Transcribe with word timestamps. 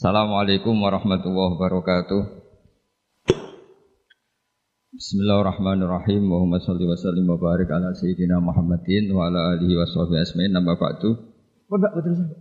Assalamualaikum 0.00 0.80
warahmatullahi 0.80 1.60
wabarakatuh. 1.60 2.22
Bismillahirrahmanirrahim. 4.96 6.24
Muhammad 6.24 6.64
sholli 6.64 6.88
wa 6.88 6.96
sallim 6.96 7.28
wa 7.28 7.36
barik 7.36 7.68
ala 7.68 7.92
sayyidina 7.92 8.40
Muhammadin 8.40 9.12
wa 9.12 9.28
ala 9.28 9.52
alihi 9.52 9.76
wa 9.76 9.84
sahbihi 9.84 10.24
asma'in. 10.24 10.56
Nama 10.56 10.72
ba'du. 10.72 11.20
Mbak 11.68 11.92
betul. 12.00 12.32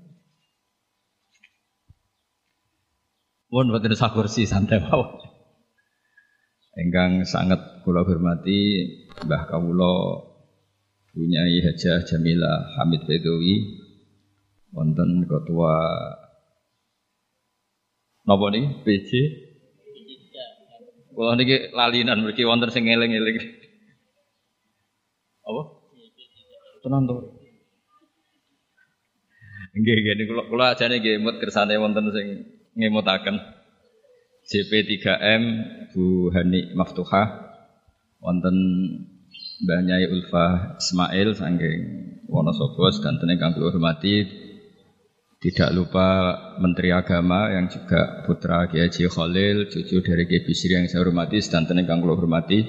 Pun 3.52 3.68
betul 3.76 3.92
sak 3.92 4.16
kursi 4.16 4.48
santai 4.48 4.80
mawon. 4.80 5.20
Enggang 6.80 7.28
sangat 7.28 7.84
kula 7.84 8.08
hormati 8.08 8.88
Mbah 9.28 9.52
Kawula 9.52 10.24
Bunyai 11.12 11.60
Hajah 11.60 12.08
Jamila 12.08 12.72
Hamid 12.80 13.04
Bedowi 13.04 13.84
wonten 14.72 15.28
ketua 15.28 15.76
Napa 18.30 18.46
niki? 18.54 18.86
PJ? 18.86 19.10
Kula 21.18 21.34
niki 21.34 21.74
lalinan 21.74 22.22
mriki 22.22 22.46
wonten 22.46 22.70
sing 22.70 22.86
eling-eling. 22.86 23.42
Apa? 25.50 25.62
Tenan 26.86 27.10
to. 27.10 27.16
Nggih 29.74 29.96
nggih 29.98 30.14
niku 30.14 30.32
kula 30.38 30.44
kula 30.46 30.66
ajane 30.78 31.02
nggih 31.02 31.18
emut 31.18 31.42
kersane 31.42 31.74
wonten 31.82 32.14
sing 32.14 32.28
ngemutaken. 32.78 33.42
JP3M 34.46 35.44
Bu 35.98 36.30
Hani 36.30 36.78
Maftuhah 36.78 37.28
wonten 38.22 38.56
Mbah 39.66 39.82
Nyai 39.90 40.06
Ulfa 40.06 40.78
Ismail 40.78 41.34
saking 41.34 41.82
Wonosobo 42.30 42.94
dan 43.02 43.18
teneng 43.18 43.42
kang 43.42 43.58
hormati 43.58 44.26
tidak 45.40 45.72
lupa 45.72 46.08
Menteri 46.60 46.92
Agama 46.92 47.48
yang 47.48 47.72
juga 47.72 48.28
putra 48.28 48.68
Kiai 48.68 48.92
Haji 48.92 49.08
Khalil, 49.08 49.72
cucu 49.72 50.04
dari 50.04 50.28
Kiai 50.28 50.44
Bisri 50.44 50.76
yang 50.76 50.84
saya 50.92 51.08
hormati, 51.08 51.40
dan 51.40 51.64
kang 51.88 52.04
kula 52.04 52.20
hormati. 52.20 52.60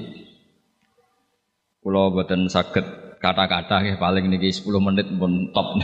Kula 1.83 2.15
boten 2.15 2.47
saged 2.47 3.19
kata-kata 3.19 3.83
ya 3.83 3.99
paling 3.99 4.31
niki 4.31 4.55
10 4.55 4.71
menit 4.79 5.11
pun 5.11 5.51
top. 5.51 5.69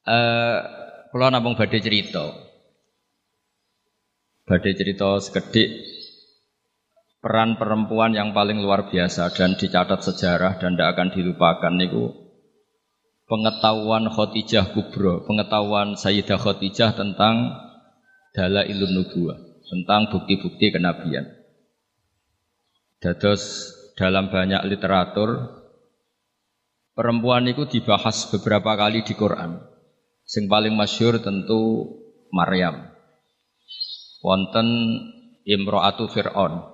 Eh 0.00 0.16
uh, 0.16 0.58
kula 1.12 1.28
namung 1.28 1.56
badhe 1.60 1.76
cerita. 1.76 2.32
Badhe 4.48 4.72
cerita 4.72 5.20
sekedik 5.20 5.70
peran 7.20 7.60
perempuan 7.60 8.16
yang 8.16 8.32
paling 8.32 8.64
luar 8.64 8.88
biasa 8.88 9.28
dan 9.36 9.60
dicatat 9.60 10.00
sejarah 10.00 10.56
dan 10.56 10.74
tidak 10.74 10.96
akan 10.96 11.08
dilupakan 11.12 11.72
niku 11.76 12.19
pengetahuan 13.30 14.10
Khadijah 14.10 14.74
Kubro, 14.74 15.22
pengetahuan 15.22 15.94
Sayyidah 15.94 16.34
Khadijah 16.34 16.98
tentang 16.98 17.54
dala 18.34 18.66
ilun 18.66 18.90
nubuah, 18.90 19.38
tentang 19.70 20.10
bukti-bukti 20.10 20.74
kenabian. 20.74 21.30
Dados 22.98 23.70
dalam 23.94 24.34
banyak 24.34 24.66
literatur 24.66 25.46
perempuan 26.98 27.46
itu 27.46 27.70
dibahas 27.70 28.26
beberapa 28.34 28.74
kali 28.74 29.06
di 29.06 29.14
Quran. 29.14 29.62
Sing 30.26 30.50
paling 30.50 30.74
masyur 30.74 31.22
tentu 31.22 31.86
Maryam. 32.34 32.90
Wonten 34.20 34.68
Imro'atu 35.46 36.10
Fir'aun. 36.12 36.66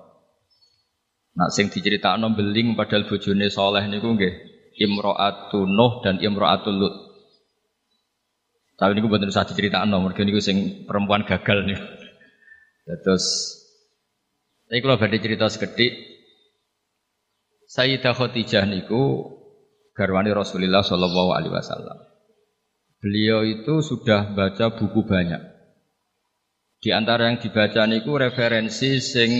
Nah 1.37 1.49
sing 1.53 1.69
diceritakno 1.69 2.33
beling 2.33 2.73
padahal 2.73 3.05
bojone 3.07 3.47
soleh 3.47 3.85
niku 3.87 4.17
nggih 4.17 4.56
Imro'atu 4.77 5.65
Nuh 5.65 6.05
dan 6.05 6.21
Imro'atu 6.21 6.69
Lut. 6.69 6.95
Tapi 8.77 8.93
ini 8.93 9.01
gue 9.01 9.09
bener 9.09 9.33
usah 9.33 9.49
nomor, 9.89 10.13
ini 10.13 10.29
gue 10.29 10.43
sing 10.43 10.85
perempuan 10.85 11.25
gagal 11.25 11.65
nih. 11.65 11.81
Terus, 13.01 13.25
ini 14.69 14.79
kalau 14.85 15.01
berarti 15.01 15.17
cerita 15.17 15.49
sekedik, 15.49 15.93
Sayyidah 17.67 18.15
Khadijah 18.15 18.63
niku 18.63 19.33
garwani 19.91 20.31
Rasulullah 20.31 20.85
Shallallahu 20.85 21.35
Alaihi 21.35 21.51
Wasallam. 21.51 21.97
Beliau 23.01 23.43
itu 23.43 23.83
sudah 23.83 24.31
baca 24.31 24.71
buku 24.77 25.03
banyak. 25.03 25.41
Di 26.79 26.93
antara 26.93 27.27
yang 27.27 27.41
dibaca 27.41 27.83
niku 27.89 28.15
referensi 28.15 29.01
sing 29.01 29.31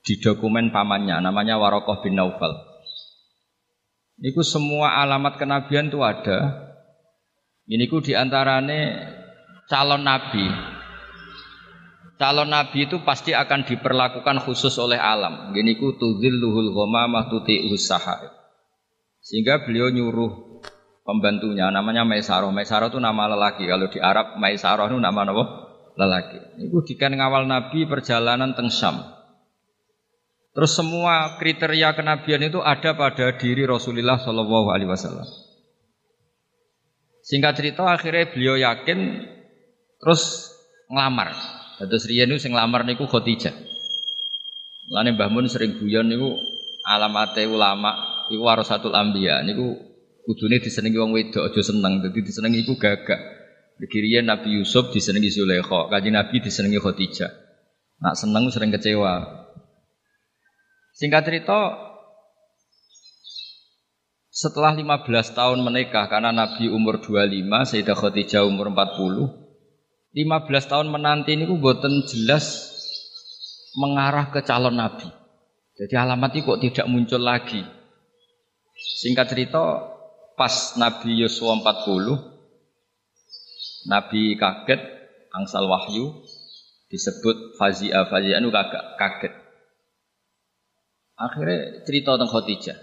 di 0.00 0.14
dokumen 0.22 0.70
pamannya, 0.70 1.20
namanya 1.20 1.58
Warokoh 1.58 2.00
bin 2.00 2.16
Naufal. 2.16 2.73
Niku 4.14 4.46
semua 4.46 5.02
alamat 5.02 5.34
kenabian 5.38 5.90
itu 5.90 5.98
ada. 6.02 6.70
Ini 7.64 7.88
ku 7.88 7.98
diantarane 7.98 8.80
calon 9.66 10.04
nabi. 10.04 10.46
Calon 12.14 12.52
nabi 12.52 12.86
itu 12.86 13.02
pasti 13.02 13.34
akan 13.34 13.66
diperlakukan 13.66 14.44
khusus 14.44 14.76
oleh 14.78 15.00
alam. 15.00 15.50
Gini 15.50 15.74
ku 15.80 15.96
luhul 15.98 16.70
ghamamah 16.76 17.26
tuti 17.32 17.72
usaha. 17.72 18.22
Sehingga 19.24 19.64
beliau 19.64 19.88
nyuruh 19.88 20.60
pembantunya 21.02 21.72
namanya 21.72 22.04
Maisaroh. 22.04 22.52
Maisaroh 22.52 22.92
itu 22.92 23.00
nama 23.00 23.26
lelaki. 23.32 23.64
Kalau 23.66 23.88
di 23.88 23.98
Arab 23.98 24.36
Maisaroh 24.36 24.92
itu 24.92 25.00
nama 25.00 25.24
apa? 25.24 25.44
Lelaki. 25.94 26.38
Niku 26.60 26.84
dikan 26.86 27.16
ngawal 27.16 27.46
nabi 27.48 27.86
perjalanan 27.86 28.52
teng 28.52 28.68
Syam. 28.68 29.13
Terus 30.54 30.70
semua 30.78 31.34
kriteria 31.42 31.98
kenabian 31.98 32.38
itu 32.46 32.62
ada 32.62 32.94
pada 32.94 33.34
diri 33.34 33.66
Rasulullah 33.66 34.22
Shallallahu 34.22 34.70
Alaihi 34.70 34.86
Wasallam. 34.86 35.26
Singkat 37.26 37.52
cerita 37.58 37.82
akhirnya 37.90 38.30
beliau 38.30 38.54
yakin 38.54 39.26
terus 39.98 40.54
ngelamar. 40.86 41.34
Terus 41.82 42.06
Rian 42.06 42.30
itu 42.30 42.46
ngelamar 42.46 42.86
niku 42.86 43.10
Khadijah. 43.10 43.50
Lane 44.94 45.18
Mbah 45.18 45.26
Mun 45.32 45.50
sering 45.50 45.74
guyon 45.74 46.06
niku 46.06 46.38
alamate 46.86 47.50
ulama 47.50 47.96
iku 48.30 48.44
warasatul 48.46 48.94
anbiya 48.94 49.42
niku 49.42 49.74
kudune 50.22 50.62
disenengi 50.62 51.00
wong 51.00 51.16
wedok 51.16 51.50
aja 51.50 51.60
seneng 51.66 51.98
dadi 51.98 52.22
disenengi 52.22 52.62
iku 52.62 52.78
gagak. 52.78 53.18
Dikirian 53.74 54.30
Nabi 54.30 54.62
Yusuf 54.62 54.94
disenengi 54.94 55.34
Zulaikha, 55.34 55.90
Kanjeng 55.90 56.14
Nabi 56.14 56.38
disenengi 56.38 56.78
Khadijah. 56.78 57.30
Nak 58.06 58.14
seneng 58.14 58.46
sering 58.54 58.70
kecewa. 58.70 59.43
Singkat 60.94 61.26
cerita, 61.26 61.74
setelah 64.30 64.78
15 64.78 65.10
tahun 65.34 65.58
menikah 65.66 66.06
karena 66.06 66.30
Nabi 66.30 66.70
umur 66.70 67.02
25, 67.02 67.66
Sayyidah 67.66 67.98
Khadijah 67.98 68.46
umur 68.46 68.70
40, 68.70 69.26
15 70.14 70.70
tahun 70.70 70.94
menanti 70.94 71.34
ini 71.34 71.50
buatan 71.50 72.06
jelas 72.06 72.70
mengarah 73.74 74.30
ke 74.30 74.38
calon 74.46 74.78
Nabi. 74.78 75.10
Jadi 75.74 75.98
alamat 75.98 76.30
itu 76.38 76.46
kok 76.46 76.62
tidak 76.62 76.86
muncul 76.86 77.18
lagi. 77.18 77.66
Singkat 78.78 79.26
cerita, 79.26 79.90
pas 80.38 80.78
Nabi 80.78 81.26
Yosua 81.26 81.58
40, 81.58 83.90
Nabi 83.90 84.38
kaget, 84.38 84.78
angsal 85.34 85.66
wahyu, 85.66 86.22
disebut 86.86 87.58
fazia, 87.58 88.06
fazia 88.06 88.38
itu 88.38 88.54
kaget. 88.94 89.43
Akhirnya 91.14 91.86
cerita 91.86 92.18
tentang 92.18 92.30
Khadijah. 92.30 92.78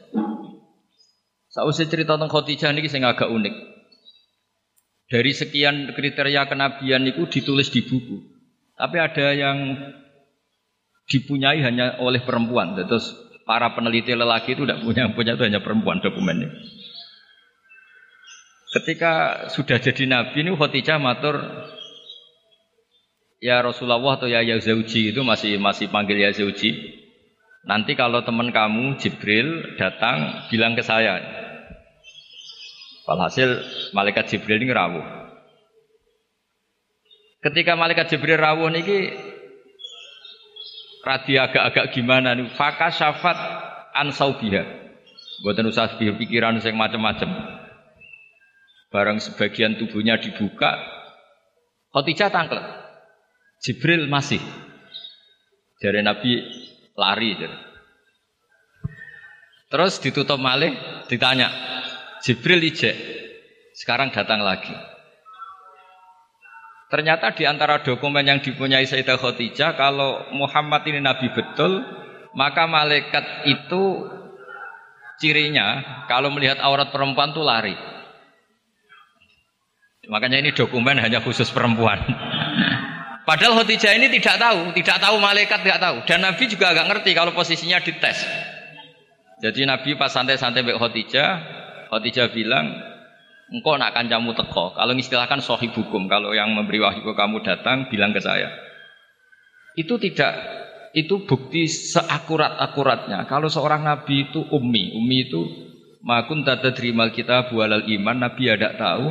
Sausai 1.51 1.91
cerita 1.91 2.15
tentang 2.15 2.31
Khadijah 2.31 2.71
ini 2.71 2.87
saya 2.87 3.11
agak 3.11 3.27
unik. 3.27 3.55
Dari 5.11 5.31
sekian 5.35 5.91
kriteria 5.91 6.47
kenabian 6.47 7.03
itu 7.03 7.27
ditulis 7.27 7.67
di 7.67 7.83
buku. 7.83 8.23
Tapi 8.79 8.95
ada 8.95 9.35
yang 9.35 9.75
dipunyai 11.11 11.59
hanya 11.59 11.99
oleh 11.99 12.23
perempuan. 12.23 12.79
Terus 12.79 13.11
para 13.43 13.75
peneliti 13.75 14.15
lelaki 14.15 14.55
itu 14.55 14.63
tidak 14.63 14.79
punya, 14.79 15.11
punya 15.11 15.35
itu 15.35 15.43
hanya 15.43 15.59
perempuan 15.59 15.99
dokumennya. 15.99 16.47
Ketika 18.71 19.45
sudah 19.51 19.83
jadi 19.83 20.07
nabi 20.07 20.47
ini 20.47 20.55
Khadijah 20.55 20.95
matur 20.95 21.43
ya 23.43 23.59
Rasulullah 23.59 23.99
atau 24.15 24.31
ya 24.31 24.39
Yazauji 24.39 25.11
itu 25.11 25.19
masih 25.27 25.59
masih 25.59 25.91
panggil 25.91 26.23
ya 26.23 26.31
Yazauji. 26.31 27.00
Nanti 27.61 27.93
kalau 27.93 28.25
teman 28.25 28.49
kamu 28.49 28.97
Jibril 28.97 29.77
datang 29.77 30.49
bilang 30.49 30.73
ke 30.73 30.81
saya. 30.81 31.21
Walhasil 33.05 33.61
malaikat 33.93 34.33
Jibril 34.33 34.61
ini 34.61 34.73
rawuh. 34.73 35.05
Ketika 37.41 37.77
malaikat 37.77 38.09
Jibril 38.09 38.37
rawuh 38.37 38.69
niki 38.69 39.13
radi 41.05 41.37
agak-agak 41.37 41.93
gimana 41.93 42.33
nih? 42.33 42.49
Faka 42.53 42.89
syafat 42.89 43.37
ansaubiha. 43.93 44.81
Buatan 45.41 45.73
usah 45.73 45.97
pikiran 45.97 46.61
yang 46.61 46.77
macam-macam. 46.77 47.29
Barang 48.93 49.17
sebagian 49.17 49.79
tubuhnya 49.79 50.21
dibuka, 50.21 50.77
Khadijah 51.91 52.31
tangklet. 52.31 52.63
Jibril 53.61 54.07
masih. 54.07 54.39
Dari 55.81 56.05
Nabi 56.05 56.39
lari 57.01 57.33
jadi. 57.33 57.57
Terus 59.71 59.97
ditutup 60.03 60.37
malih, 60.37 60.75
ditanya, 61.07 61.49
Jibril 62.21 62.61
ijek, 62.61 62.93
sekarang 63.73 64.13
datang 64.13 64.45
lagi. 64.45 64.75
Ternyata 66.91 67.31
di 67.31 67.47
antara 67.47 67.79
dokumen 67.79 68.27
yang 68.27 68.43
dipunyai 68.43 68.83
Sayyidah 68.83 69.15
Khadijah 69.15 69.79
kalau 69.79 70.27
Muhammad 70.35 70.83
ini 70.91 70.99
nabi 70.99 71.31
betul, 71.31 71.87
maka 72.35 72.67
malaikat 72.67 73.47
itu 73.47 74.11
cirinya 75.23 76.03
kalau 76.11 76.27
melihat 76.35 76.59
aurat 76.59 76.91
perempuan 76.91 77.31
tuh 77.31 77.47
lari. 77.47 77.79
Makanya 80.11 80.43
ini 80.43 80.51
dokumen 80.51 80.99
hanya 80.99 81.23
khusus 81.23 81.47
perempuan. 81.47 82.03
Padahal 83.31 83.63
Khadijah 83.63 83.95
ini 83.95 84.11
tidak 84.11 84.43
tahu, 84.43 84.75
tidak 84.75 84.99
tahu 84.99 85.15
malaikat 85.23 85.63
tidak 85.63 85.79
tahu 85.79 86.03
dan 86.03 86.19
Nabi 86.19 86.51
juga 86.51 86.75
agak 86.75 86.91
ngerti 86.91 87.15
kalau 87.15 87.31
posisinya 87.31 87.79
dites. 87.79 88.27
Jadi 89.39 89.63
Nabi 89.63 89.95
pas 89.95 90.11
santai-santai 90.11 90.67
Mbak 90.67 90.75
Khadijah, 90.75 91.29
Khadijah 91.87 92.27
bilang, 92.35 92.75
engkau 93.55 93.79
nak 93.79 93.95
kancamu 93.95 94.35
teko. 94.35 94.75
Kalau 94.75 94.91
istilahkan 94.91 95.39
sohib 95.39 95.71
hukum, 95.71 96.11
kalau 96.11 96.35
yang 96.35 96.51
memberi 96.51 96.83
wahyu 96.83 97.07
kamu 97.07 97.39
datang, 97.39 97.87
bilang 97.87 98.11
ke 98.11 98.19
saya. 98.19 98.51
Itu 99.79 99.95
tidak, 99.95 100.35
itu 100.91 101.23
bukti 101.23 101.71
seakurat-akuratnya. 101.71 103.31
Kalau 103.31 103.47
seorang 103.47 103.87
nabi 103.87 104.27
itu 104.27 104.43
ummi, 104.43 104.91
ummi 104.91 105.31
itu 105.31 105.41
makun 106.03 106.43
tata 106.43 106.75
terimal 106.75 107.15
kita 107.15 107.47
bualal 107.47 107.87
iman, 107.87 108.27
nabi 108.27 108.51
ada 108.51 108.75
tahu. 108.75 109.07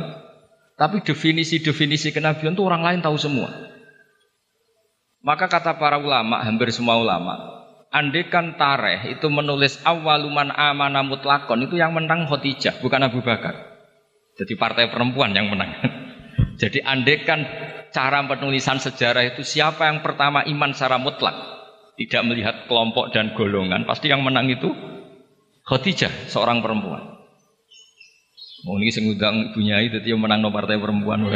Tapi 0.77 1.01
definisi-definisi 1.01 2.13
kenabian 2.13 2.53
itu 2.53 2.61
orang 2.61 2.85
lain 2.85 3.01
tahu 3.01 3.17
semua. 3.17 3.70
Maka 5.21 5.45
kata 5.45 5.77
para 5.77 6.01
ulama, 6.01 6.41
hampir 6.41 6.73
semua 6.73 6.97
ulama, 6.97 7.37
andekan 7.93 8.57
tareh 8.57 9.13
itu 9.13 9.29
menulis 9.29 9.77
awaluman 9.85 10.49
amana 10.49 11.05
mutlakon 11.05 11.61
itu 11.69 11.77
yang 11.77 11.93
menang 11.93 12.25
Khadijah, 12.25 12.81
bukan 12.81 13.05
Abu 13.05 13.21
Bakar. 13.21 13.53
Jadi 14.41 14.57
partai 14.57 14.89
perempuan 14.89 15.29
yang 15.37 15.53
menang. 15.53 15.77
Jadi 16.61 16.81
andekan 16.81 17.45
cara 17.93 18.25
penulisan 18.25 18.81
sejarah 18.81 19.37
itu 19.37 19.45
siapa 19.45 19.93
yang 19.93 20.01
pertama 20.01 20.41
iman 20.41 20.73
secara 20.73 20.97
mutlak, 20.97 21.37
tidak 22.01 22.21
melihat 22.25 22.55
kelompok 22.65 23.13
dan 23.13 23.37
golongan, 23.37 23.85
pasti 23.85 24.09
yang 24.09 24.25
menang 24.25 24.49
itu 24.49 24.73
Khadijah, 25.69 26.33
seorang 26.33 26.65
perempuan. 26.65 27.21
Mau 28.65 28.77
ini 28.77 28.89
sing 28.93 29.09
ngundang 29.09 29.53
ibunya 29.53 29.81
itu 29.85 30.01
dia 30.01 30.17
menang 30.17 30.41
no 30.41 30.49
partai 30.49 30.77
perempuan. 30.77 31.29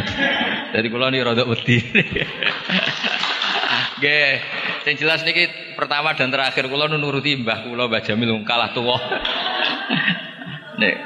Jadi 0.73 0.87
kalau 0.89 1.09
ini 1.09 1.25
rada 1.25 1.45
wedi. 1.45 1.77
Oke, 3.95 4.43
yang 4.83 4.95
jelas 4.99 5.23
niki 5.23 5.47
pertama 5.79 6.11
dan 6.19 6.27
terakhir 6.27 6.67
kula 6.67 6.91
nuruti 6.91 7.39
mbah 7.39 7.63
kula 7.63 7.87
Mbah 7.87 8.03
Jamil 8.03 8.43
kalah 8.43 8.75
tuwa. 8.75 8.99
Nih, 10.83 10.99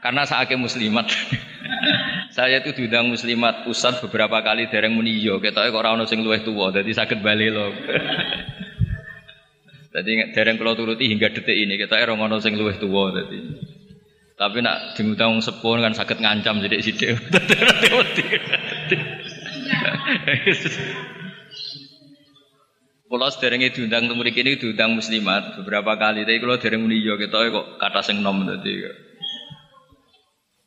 karena 0.00 0.24
saya 0.24 0.56
muslimat. 0.56 1.04
saya 2.36 2.64
itu 2.64 2.72
diundang 2.72 3.12
muslimat 3.12 3.68
pusat 3.68 4.00
beberapa 4.08 4.40
kali 4.40 4.72
dereng 4.72 4.96
muni 4.96 5.20
yo, 5.20 5.36
ketoke 5.36 5.68
kok 5.68 5.76
ora 5.76 5.92
ono 5.92 6.08
sing 6.08 6.24
luwih 6.24 6.40
tuwa, 6.40 6.72
dadi 6.72 6.96
saged 6.96 7.20
bali 7.20 7.52
lho. 7.52 7.76
Dadi 9.92 10.32
dereng 10.32 10.56
kula 10.56 10.72
turuti 10.76 11.12
hingga 11.12 11.28
detik 11.28 11.52
ini 11.52 11.76
ketoke 11.76 12.08
ora 12.08 12.16
ono 12.16 12.40
sing 12.40 12.56
luwih 12.56 12.80
tuwa 12.80 13.12
dadi. 13.12 13.36
Tapi 14.38 14.64
nak 14.64 14.96
diundang 14.96 15.44
sepuh 15.44 15.76
kan 15.76 15.92
saged 15.92 16.24
ngancam 16.24 16.64
sithik-sithik. 16.64 17.20
Kalau 23.08 23.28
sederenge 23.32 23.72
diundang 23.72 24.04
temui 24.04 24.32
kini 24.36 24.60
diundang 24.60 24.92
muslimat 24.92 25.56
beberapa 25.56 25.96
kali, 25.96 26.28
tapi 26.28 26.44
kalau 26.44 26.60
dereng 26.60 26.84
muni 26.84 27.00
yo 27.00 27.16
ketoke 27.16 27.48
kok 27.48 27.66
kata 27.80 28.04
sing 28.04 28.20
nom 28.20 28.44
dadi. 28.44 28.84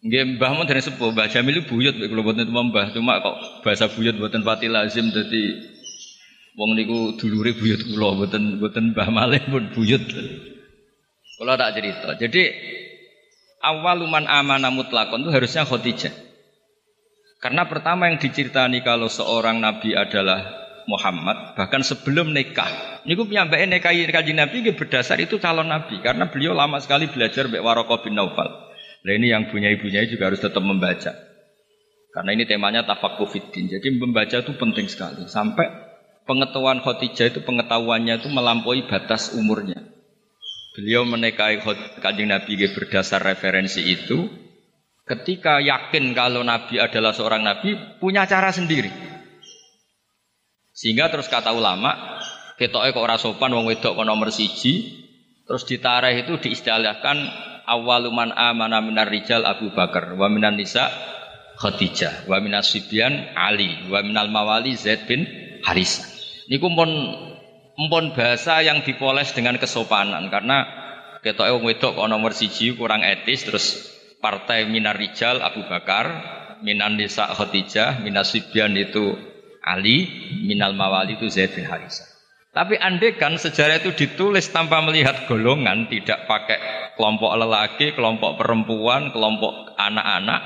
Nggih 0.02 0.42
mbah 0.42 0.58
mun 0.58 0.66
dari 0.66 0.82
sepuh, 0.82 1.14
Mbah 1.14 1.30
Jamil 1.30 1.62
buyut 1.70 1.94
kalau 1.94 2.26
boten 2.26 2.50
mbah, 2.50 2.90
cuma 2.90 3.22
kok 3.22 3.62
bahasa 3.62 3.86
buyut 3.94 4.18
boten 4.18 4.42
pati 4.42 4.66
lazim 4.66 5.14
dadi 5.14 5.70
wong 6.58 6.76
niku 6.76 7.16
dulure 7.16 7.54
buyut 7.56 7.82
kula 7.94 8.18
boten 8.18 8.58
boten 8.58 8.98
Mbah 8.98 9.10
Malih 9.14 9.44
pun 9.46 9.70
buyut. 9.78 10.02
Kula 11.38 11.54
tak 11.58 11.78
cerita. 11.78 12.10
Jadi 12.18 12.44
awal 13.62 14.02
luman 14.04 14.26
amana 14.26 14.74
mutlakon 14.74 15.26
itu 15.26 15.30
harusnya 15.30 15.66
Khadijah. 15.66 16.14
Karena 17.42 17.66
pertama 17.66 18.06
yang 18.06 18.22
diceritani 18.22 18.86
kalau 18.86 19.10
seorang 19.10 19.58
nabi 19.58 19.98
adalah 19.98 20.62
Muhammad, 20.86 21.58
bahkan 21.58 21.82
sebelum 21.82 22.30
nikah. 22.30 23.02
Niku 23.02 23.26
piyambake 23.26 23.66
nikahi 23.66 24.06
kanjeng 24.14 24.38
Nabi 24.38 24.62
berdasar 24.78 25.18
itu 25.18 25.42
calon 25.42 25.66
nabi 25.66 25.98
karena 26.06 26.30
beliau 26.30 26.54
lama 26.54 26.78
sekali 26.78 27.10
belajar 27.10 27.50
mbek 27.50 27.66
Waraqah 27.66 28.06
bin 28.06 28.14
Naufal. 28.14 28.50
Nah 29.02 29.14
ini 29.18 29.34
yang 29.34 29.50
punya 29.50 29.74
ibunya 29.74 30.06
juga 30.06 30.30
harus 30.30 30.38
tetap 30.38 30.62
membaca. 30.62 31.18
Karena 32.12 32.30
ini 32.36 32.46
temanya 32.46 32.86
tafakuh 32.86 33.26
fiddin. 33.26 33.72
Jadi 33.72 33.90
membaca 33.98 34.38
itu 34.38 34.54
penting 34.54 34.86
sekali. 34.86 35.26
Sampai 35.26 35.66
pengetahuan 36.30 36.84
Khadijah 36.84 37.34
itu 37.34 37.40
pengetahuannya 37.42 38.22
itu 38.22 38.30
melampaui 38.30 38.86
batas 38.86 39.34
umurnya. 39.34 39.82
Beliau 40.78 41.08
menikahi 41.08 41.64
kanjeng 42.04 42.30
Nabi 42.30 42.70
berdasar 42.70 43.24
referensi 43.24 43.82
itu. 43.82 44.30
Ketika 45.12 45.60
yakin 45.60 46.16
kalau 46.16 46.40
Nabi 46.40 46.80
adalah 46.80 47.12
seorang 47.12 47.44
Nabi, 47.44 47.76
punya 48.00 48.24
cara 48.24 48.48
sendiri. 48.56 48.88
Sehingga 50.72 51.12
terus 51.12 51.28
kata 51.28 51.52
ulama, 51.52 52.16
ketoknya 52.56 52.96
kok 52.96 53.10
rasopan, 53.12 53.52
wong 53.52 53.68
wedok 53.68 54.00
kok 54.00 54.08
nomor 54.08 54.32
siji, 54.32 55.04
terus 55.44 55.68
ditareh 55.68 56.24
itu 56.24 56.40
diistilahkan 56.40 57.28
awaluman 57.68 58.32
amana 58.32 58.80
minar 58.80 59.12
rijal 59.12 59.44
Abu 59.44 59.76
Bakar 59.76 60.16
wa 60.16 60.32
minan 60.32 60.56
nisa 60.56 60.88
Khadijah 61.60 62.32
wa 62.32 62.40
minas 62.40 62.72
sibyan 62.72 63.36
Ali 63.36 63.92
wa 63.92 64.00
minal 64.00 64.32
mawali 64.32 64.80
Zaid 64.80 65.12
bin 65.12 65.28
Harisa. 65.68 66.08
Niku 66.48 66.72
pun 66.72 66.90
empun 67.76 68.16
bahasa 68.16 68.64
yang 68.64 68.80
dipoles 68.88 69.36
dengan 69.36 69.60
kesopanan 69.60 70.32
karena 70.32 70.66
ketoke 71.20 71.52
wong 71.52 71.68
wedok 71.68 72.00
kok 72.00 72.08
nomor 72.08 72.32
siji 72.32 72.74
kurang 72.80 73.04
etis 73.04 73.44
terus 73.44 73.66
partai 74.22 74.70
minar 74.70 74.96
rijal 74.96 75.42
Abu 75.42 75.66
Bakar, 75.66 76.06
minan 76.62 76.96
nisa 76.96 77.28
Khadijah, 77.34 78.00
minas 78.06 78.32
sibyan 78.32 78.78
itu 78.78 79.18
Ali, 79.62 80.08
minal 80.46 80.74
mawali 80.78 81.18
itu 81.18 81.28
Zaid 81.28 81.58
bin 81.58 81.66
Harisa. 81.66 82.06
Tapi 82.52 82.76
andekan 82.76 83.40
sejarah 83.40 83.80
itu 83.80 83.96
ditulis 83.96 84.52
tanpa 84.52 84.84
melihat 84.84 85.26
golongan, 85.26 85.88
tidak 85.88 86.28
pakai 86.28 86.60
kelompok 87.00 87.32
lelaki, 87.34 87.96
kelompok 87.96 88.38
perempuan, 88.38 89.10
kelompok 89.16 89.74
anak-anak, 89.80 90.42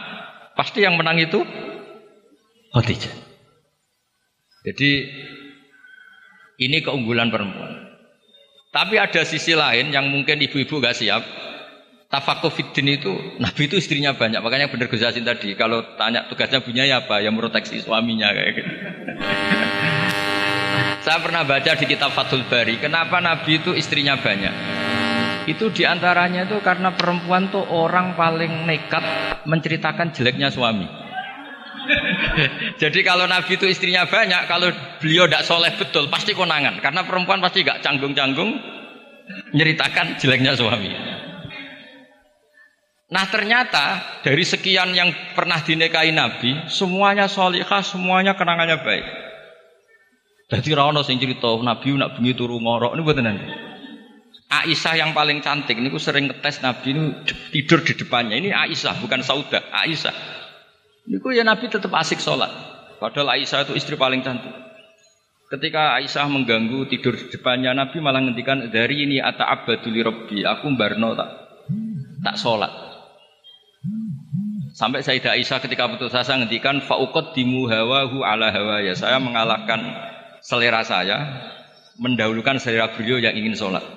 pasti 0.54 0.86
yang 0.86 0.95
menang 0.95 1.18
itu 1.18 1.42
Khadijah. 2.72 3.16
Jadi 4.65 4.91
ini 6.62 6.77
keunggulan 6.82 7.29
perempuan. 7.29 7.86
Tapi 8.75 9.00
ada 9.00 9.24
sisi 9.24 9.55
lain 9.55 9.96
yang 9.96 10.12
mungkin 10.12 10.36
ibu-ibu 10.44 10.84
gak 10.84 11.00
siap. 11.00 11.24
Tafakuh 12.15 12.48
fiddin 12.48 12.95
itu, 12.95 13.12
Nabi 13.43 13.67
itu 13.67 13.75
istrinya 13.75 14.15
banyak. 14.15 14.39
Makanya 14.39 14.72
benar 14.72 14.88
Gus 14.88 15.03
tadi, 15.03 15.51
kalau 15.60 15.84
tanya 16.00 16.24
tugasnya 16.31 16.63
punya 16.63 16.88
ya 16.88 17.03
apa? 17.03 17.19
Yang 17.19 17.43
proteksi 17.43 17.84
suaminya 17.84 18.31
kayak 18.31 18.51
gitu. 18.55 18.72
Saya 21.03 21.19
pernah 21.19 21.43
baca 21.43 21.75
di 21.75 21.84
kitab 21.84 22.15
Fathul 22.15 22.48
Bari, 22.48 22.79
kenapa 22.79 23.19
Nabi 23.19 23.60
itu 23.60 23.75
istrinya 23.75 24.15
banyak? 24.15 24.55
Itu 25.43 25.75
di 25.75 25.84
antaranya 25.84 26.48
itu 26.48 26.63
karena 26.63 26.95
perempuan 26.95 27.51
tuh 27.51 27.67
orang 27.67 28.15
paling 28.15 28.63
nekat 28.63 29.03
menceritakan 29.43 30.15
jeleknya 30.15 30.55
suami. 30.55 30.88
Jadi 32.81 33.03
kalau 33.03 33.27
Nabi 33.27 33.60
itu 33.60 33.67
istrinya 33.67 34.07
banyak, 34.07 34.48
kalau 34.48 34.72
beliau 35.03 35.27
tidak 35.27 35.43
soleh 35.43 35.75
betul, 35.75 36.07
pasti 36.07 36.31
konangan. 36.31 36.79
Karena 36.79 37.03
perempuan 37.03 37.43
pasti 37.43 37.67
gak 37.67 37.84
canggung-canggung 37.84 38.55
menceritakan 39.51 40.15
jeleknya 40.15 40.55
suami. 40.55 41.14
Nah 43.05 43.25
ternyata 43.29 44.01
dari 44.25 44.41
sekian 44.41 44.89
yang 44.97 45.13
pernah 45.38 45.62
dinikahi 45.62 46.09
Nabi, 46.09 46.65
semuanya 46.65 47.29
solihah, 47.29 47.85
semuanya 47.85 48.33
kenangannya 48.33 48.81
baik. 48.81 49.05
Jadi 50.50 50.74
ra 50.74 50.89
ono 50.89 51.01
sing 51.05 51.21
cerita 51.21 51.53
Nabi 51.57 51.97
nak 51.97 52.17
bengi 52.17 52.33
turu 52.38 52.57
ngorok 52.62 52.97
niku 52.97 53.05
mboten 53.05 53.25
nanti. 53.25 53.45
Aisyah 54.45 54.93
yang 55.01 55.12
paling 55.17 55.41
cantik 55.41 55.77
niku 55.81 55.97
sering 55.97 56.29
ngetes 56.29 56.62
Nabi 56.62 56.93
ini 56.93 57.01
tidur 57.50 57.81
di 57.81 57.97
depannya. 57.97 58.38
Ini 58.38 58.53
Aisyah 58.53 59.01
bukan 59.01 59.25
Sauda, 59.25 59.62
Aisyah. 59.74 60.13
Niku 61.09 61.33
ya 61.33 61.41
Nabi 61.41 61.65
tetap 61.69 61.89
asik 61.97 62.21
sholat. 62.21 62.50
Padahal 63.01 63.38
Aisyah 63.38 63.69
itu 63.69 63.74
istri 63.74 63.97
paling 63.97 64.21
cantik. 64.21 64.53
Ketika 65.50 65.97
Aisyah 65.97 66.29
mengganggu 66.29 66.89
tidur 66.89 67.17
di 67.17 67.29
depannya 67.29 67.74
Nabi 67.74 67.97
malah 68.01 68.21
ngendikan 68.21 68.69
dari 68.69 69.05
ini 69.05 69.17
ata 69.21 69.50
abaduli 69.50 70.01
robbi 70.01 70.45
aku 70.45 70.74
barno 70.77 71.17
tak 71.17 71.29
tak 72.21 72.38
sholat. 72.38 72.85
Sampai 74.75 75.08
Sayyidah 75.08 75.39
Aisyah 75.39 75.63
ketika 75.63 75.88
putus 75.88 76.12
asa 76.12 76.36
ngendikan 76.36 76.84
faukot 76.84 77.32
dimu 77.32 77.72
hawahu 77.72 78.27
ala 78.27 78.51
hawa 78.51 78.84
ya 78.84 78.91
saya 78.91 79.24
mengalahkan 79.24 79.79
selera 80.44 80.84
saya 80.84 81.48
mendahulukan 81.96 82.60
selera 82.60 82.91
beliau 82.91 83.24
yang 83.24 83.39
ingin 83.39 83.55
sholat. 83.55 83.88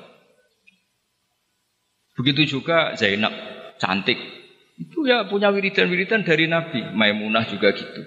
Begitu 2.14 2.58
juga 2.58 2.94
Zainab, 2.94 3.34
cantik. 3.82 4.18
Itu 4.78 5.02
ya 5.02 5.26
punya 5.26 5.50
wiridan-wiridan 5.50 6.22
dari 6.22 6.46
Nabi. 6.46 6.94
Maimunah 6.94 7.50
juga 7.50 7.74
gitu. 7.74 8.02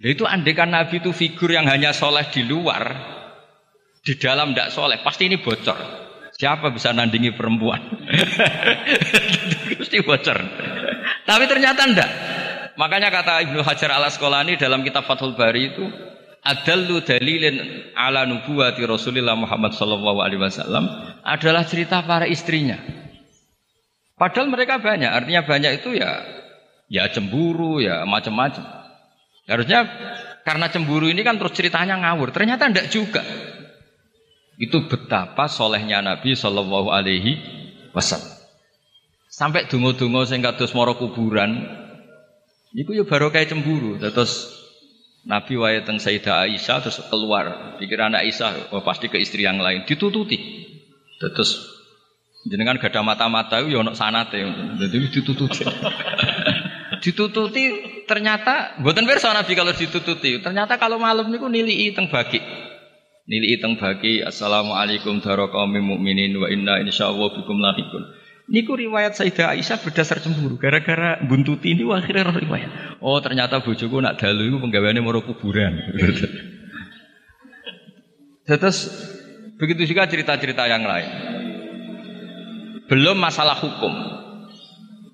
Nah, 0.00 0.08
itu 0.08 0.24
andekan 0.24 0.72
Nabi 0.72 1.04
itu 1.04 1.12
figur 1.12 1.52
yang 1.52 1.68
hanya 1.68 1.92
soleh 1.92 2.24
di 2.32 2.48
luar, 2.48 2.84
di 4.00 4.16
dalam 4.16 4.56
tidak 4.56 4.72
soleh, 4.72 5.04
pasti 5.04 5.28
ini 5.28 5.36
bocor. 5.36 5.76
Siapa 6.38 6.70
bisa 6.70 6.94
nandingi 6.94 7.34
perempuan? 7.34 7.82
Pasti 9.82 9.98
bocor. 10.06 10.38
Tapi 11.28 11.44
ternyata 11.44 11.84
enggak. 11.84 12.10
Makanya 12.80 13.12
kata 13.12 13.44
Ibnu 13.44 13.60
Hajar 13.60 13.92
al 13.92 14.08
Asqalani 14.08 14.56
dalam 14.56 14.80
kitab 14.80 15.04
Fathul 15.04 15.36
Bari 15.36 15.76
itu 15.76 15.84
adallu 16.40 17.04
dalilin 17.04 17.60
ala 17.92 18.24
nubuwati 18.24 18.80
Rasulullah 18.88 19.36
Muhammad 19.36 19.76
sallallahu 19.76 20.24
alaihi 20.24 20.40
wasallam 20.40 20.88
adalah 21.20 21.68
cerita 21.68 22.00
para 22.00 22.24
istrinya. 22.24 22.80
Padahal 24.16 24.48
mereka 24.48 24.80
banyak, 24.80 25.10
artinya 25.10 25.44
banyak 25.44 25.84
itu 25.84 26.00
ya 26.00 26.24
ya 26.88 27.12
cemburu, 27.12 27.84
ya 27.84 28.08
macam-macam. 28.08 28.64
Harusnya 29.44 29.84
karena 30.48 30.72
cemburu 30.72 31.12
ini 31.12 31.20
kan 31.20 31.36
terus 31.36 31.52
ceritanya 31.52 32.00
ngawur. 32.00 32.32
Ternyata 32.32 32.72
enggak 32.72 32.88
juga. 32.88 33.20
Itu 34.56 34.88
betapa 34.88 35.46
solehnya 35.46 36.00
Nabi 36.00 36.34
Shallallahu 36.34 36.88
Alaihi 36.88 37.32
Wasallam. 37.94 38.37
Sampai 39.38 39.70
dungo-dungo 39.70 40.26
sing 40.26 40.42
kados 40.42 40.74
moro 40.74 40.98
kuburan, 40.98 41.62
Iku 42.76 42.92
ya 42.92 43.04
baru 43.08 43.32
kayak 43.32 43.48
cemburu. 43.48 43.96
Terus 43.96 44.52
Nabi 45.24 45.56
wae 45.56 45.80
teng 45.84 45.96
Sayyidah 45.96 46.44
Aisyah 46.44 46.84
terus 46.84 47.00
keluar. 47.08 47.76
Pikir 47.80 47.96
anak 47.96 48.28
Aisyah, 48.28 48.72
oh 48.76 48.84
pasti 48.84 49.08
ke 49.08 49.16
istri 49.16 49.44
yang 49.48 49.60
lain. 49.60 49.88
Ditututi. 49.88 50.36
Terus 51.16 51.64
jenengan 52.48 52.76
gak 52.76 52.92
ada 52.92 53.00
mata-mata 53.00 53.64
yo 53.64 53.80
ono 53.80 53.96
sanate. 53.96 54.44
Jadi 54.78 54.96
ditututi. 55.08 55.64
ditututi 57.04 57.62
ternyata 58.04 58.76
buatan 58.84 59.08
pirsa 59.08 59.32
Nabi 59.32 59.52
kalau 59.56 59.72
ditututi. 59.72 60.44
Ternyata 60.44 60.76
kalau 60.76 61.00
malam 61.00 61.32
niku 61.32 61.48
nilii 61.48 61.96
teng 61.96 62.12
bagi. 62.12 62.40
Nilii 63.28 63.64
teng 63.64 63.80
bagi. 63.80 64.20
Assalamualaikum 64.20 65.24
warahmatullahi 65.24 65.80
mukminin 65.80 66.36
wa 66.36 66.52
inna 66.52 66.84
insyaallah 66.84 67.32
bikum 67.32 67.56
lahiqun. 67.64 68.27
Niku 68.48 68.80
riwayat 68.80 69.12
Sayyidah 69.12 69.52
Aisyah 69.52 69.76
berdasar 69.84 70.24
cemburu. 70.24 70.56
Gara-gara 70.56 71.20
buntuti 71.20 71.76
ini 71.76 71.84
akhirnya 71.84 72.32
roh 72.32 72.36
riwayat. 72.40 72.96
Oh 73.04 73.20
ternyata 73.20 73.60
bojoku 73.60 74.00
nak 74.00 74.16
dalu 74.16 74.48
itu 74.48 74.56
penggawaannya 74.56 75.04
mau 75.04 75.12
kuburan. 75.20 75.76
Terus 78.48 78.88
begitu 79.60 79.92
juga 79.92 80.08
cerita-cerita 80.08 80.64
yang 80.64 80.88
lain. 80.88 81.10
Belum 82.88 83.20
masalah 83.20 83.60
hukum. 83.60 83.92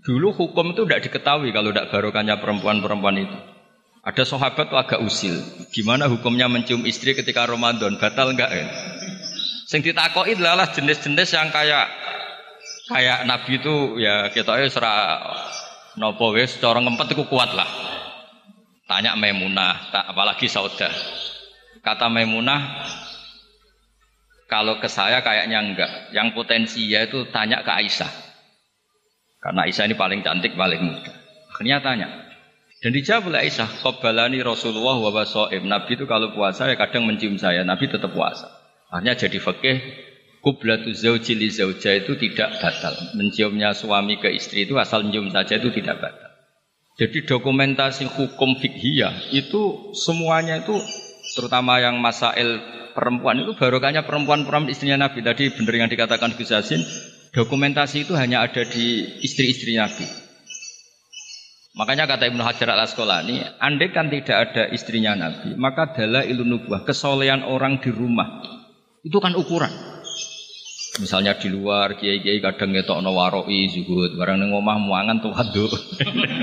Dulu 0.06 0.30
hukum 0.30 0.70
itu 0.70 0.86
tidak 0.86 1.10
diketahui 1.10 1.50
kalau 1.50 1.74
tidak 1.74 1.90
barokahnya 1.90 2.38
perempuan-perempuan 2.38 3.18
itu. 3.18 3.38
Ada 4.06 4.30
sahabat 4.30 4.70
tuh 4.70 4.78
agak 4.78 5.02
usil. 5.02 5.34
Gimana 5.74 6.06
hukumnya 6.06 6.46
mencium 6.46 6.86
istri 6.86 7.18
ketika 7.18 7.50
Ramadan? 7.50 7.98
Batal 7.98 8.30
enggak 8.30 8.52
ya? 8.52 8.68
Sing 9.66 9.82
ditakoi 9.82 10.38
adalah 10.38 10.70
jenis-jenis 10.70 11.34
yang 11.34 11.50
kayak 11.50 12.03
kayak 12.90 13.24
Nabi 13.24 13.52
itu 13.60 13.96
ya 14.00 14.28
kita 14.28 14.60
ya 14.60 14.68
serah 14.68 15.00
nopo 15.96 16.34
wes 16.34 16.58
cara 16.58 16.80
itu 16.80 17.24
kuat 17.28 17.54
lah. 17.54 17.68
Tanya 18.84 19.16
Maimunah, 19.16 19.88
tak 19.88 20.04
apalagi 20.12 20.44
Saudah. 20.44 20.92
Kata 21.80 22.12
Maimunah, 22.12 22.84
kalau 24.44 24.76
ke 24.76 24.92
saya 24.92 25.24
kayaknya 25.24 25.64
enggak. 25.64 25.90
Yang 26.12 26.36
potensi 26.36 26.84
ya 26.84 27.08
itu 27.08 27.24
tanya 27.32 27.64
ke 27.64 27.72
Aisyah. 27.72 28.12
Karena 29.40 29.64
Aisyah 29.64 29.88
ini 29.88 29.96
paling 29.96 30.20
cantik, 30.20 30.52
paling 30.52 30.84
muda. 30.84 31.12
Akhirnya 31.48 31.80
tanya. 31.80 32.08
Dan 32.84 32.92
dijawab 32.92 33.32
oleh 33.32 33.48
Aisyah, 33.48 33.80
Qabalani 33.80 34.44
Rasulullah 34.44 35.00
wa 35.00 35.24
Nabi 35.64 35.90
itu 35.96 36.04
kalau 36.04 36.36
puasa 36.36 36.68
ya 36.68 36.76
kadang 36.76 37.08
mencium 37.08 37.40
saya, 37.40 37.64
Nabi 37.64 37.88
tetap 37.88 38.12
puasa. 38.12 38.52
Akhirnya 38.92 39.16
jadi 39.16 39.40
fakih 39.40 39.76
Kublatu 40.44 40.92
zauji 40.92 41.32
li 41.40 41.48
zauja 41.48 41.96
itu 41.96 42.20
tidak 42.20 42.60
batal. 42.60 42.92
Menciumnya 43.16 43.72
suami 43.72 44.20
ke 44.20 44.28
istri 44.28 44.68
itu 44.68 44.76
asal 44.76 45.00
mencium 45.00 45.32
saja 45.32 45.56
itu 45.56 45.72
tidak 45.72 46.04
batal. 46.04 46.30
Jadi 47.00 47.24
dokumentasi 47.24 48.04
hukum 48.06 48.60
fikhiyah 48.60 49.32
itu 49.32 49.90
semuanya 49.96 50.60
itu 50.60 50.76
terutama 51.32 51.80
yang 51.80 51.96
masail 51.96 52.60
perempuan 52.92 53.40
itu 53.40 53.56
barokahnya 53.56 54.04
perempuan-perempuan 54.04 54.68
istrinya 54.68 55.08
Nabi. 55.08 55.24
Tadi 55.24 55.48
benar 55.56 55.74
yang 55.74 55.90
dikatakan 55.90 56.36
Gus 56.36 56.52
Yasin, 56.52 56.84
dokumentasi 57.32 58.04
itu 58.04 58.12
hanya 58.14 58.44
ada 58.44 58.62
di 58.68 59.16
istri-istri 59.24 59.80
Nabi. 59.80 60.06
Makanya 61.74 62.06
kata 62.06 62.30
Ibnu 62.30 62.38
Hajar 62.46 62.70
al 62.70 62.86
Asqalani, 62.86 63.42
andai 63.58 63.90
kan 63.90 64.06
tidak 64.06 64.36
ada 64.52 64.70
istrinya 64.70 65.18
Nabi, 65.18 65.58
maka 65.58 65.90
adalah 65.90 66.22
ilmu 66.22 66.46
nubuah, 66.46 66.86
kesolehan 66.86 67.42
orang 67.42 67.82
di 67.82 67.90
rumah. 67.90 68.44
Itu 69.02 69.18
kan 69.18 69.34
ukuran. 69.34 69.93
Misalnya 70.94 71.34
di 71.34 71.50
luar 71.50 71.98
kiai-kiai 71.98 72.38
kadang 72.38 72.70
ngetok 72.70 73.02
no 73.02 73.18
waroi 73.18 73.66
zuhud, 73.66 74.14
barang 74.14 74.38
neng 74.38 74.54
omah 74.54 74.78
muangan 74.78 75.18
tuh 75.18 75.34
hadu. 75.34 75.66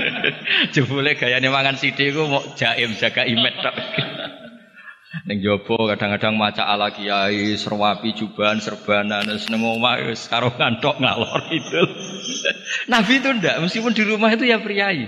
Jebule 0.76 1.16
gayane 1.16 1.48
mangan 1.48 1.80
sithik 1.80 2.12
iku 2.12 2.28
mau 2.28 2.44
jaim 2.52 2.92
jaga 3.00 3.24
imet 3.24 3.54
tok. 3.64 3.76
Neng 5.28 5.44
jopo 5.44 5.76
kadang-kadang 5.92 6.40
maca 6.40 6.64
ala 6.64 6.88
kiai, 6.88 7.52
serwapi 7.60 8.16
juban, 8.16 8.64
serbanan, 8.64 9.28
terus 9.28 9.48
neng 9.52 9.60
omah 9.60 10.08
wis 10.08 10.24
karo 10.24 10.48
ngantok 10.56 11.00
ngalor 11.00 11.52
itu. 11.52 11.82
Nabi 12.92 13.20
itu 13.20 13.28
ndak, 13.28 13.60
meskipun 13.60 13.92
di 13.92 14.08
rumah 14.08 14.32
itu 14.32 14.48
ya 14.48 14.56
priai. 14.64 15.04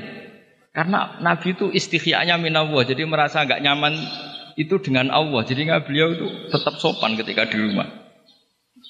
Karena 0.76 1.16
Nabi 1.24 1.56
itu 1.56 1.72
istihyanya 1.72 2.36
minallah, 2.36 2.84
jadi 2.84 3.00
merasa 3.08 3.48
nggak 3.48 3.64
nyaman 3.64 3.96
itu 4.60 4.76
dengan 4.84 5.08
Allah. 5.08 5.40
Jadi 5.40 5.72
nggak 5.72 5.88
beliau 5.88 6.08
itu 6.12 6.26
tetap 6.52 6.76
sopan 6.76 7.16
ketika 7.16 7.48
di 7.48 7.56
rumah. 7.64 8.03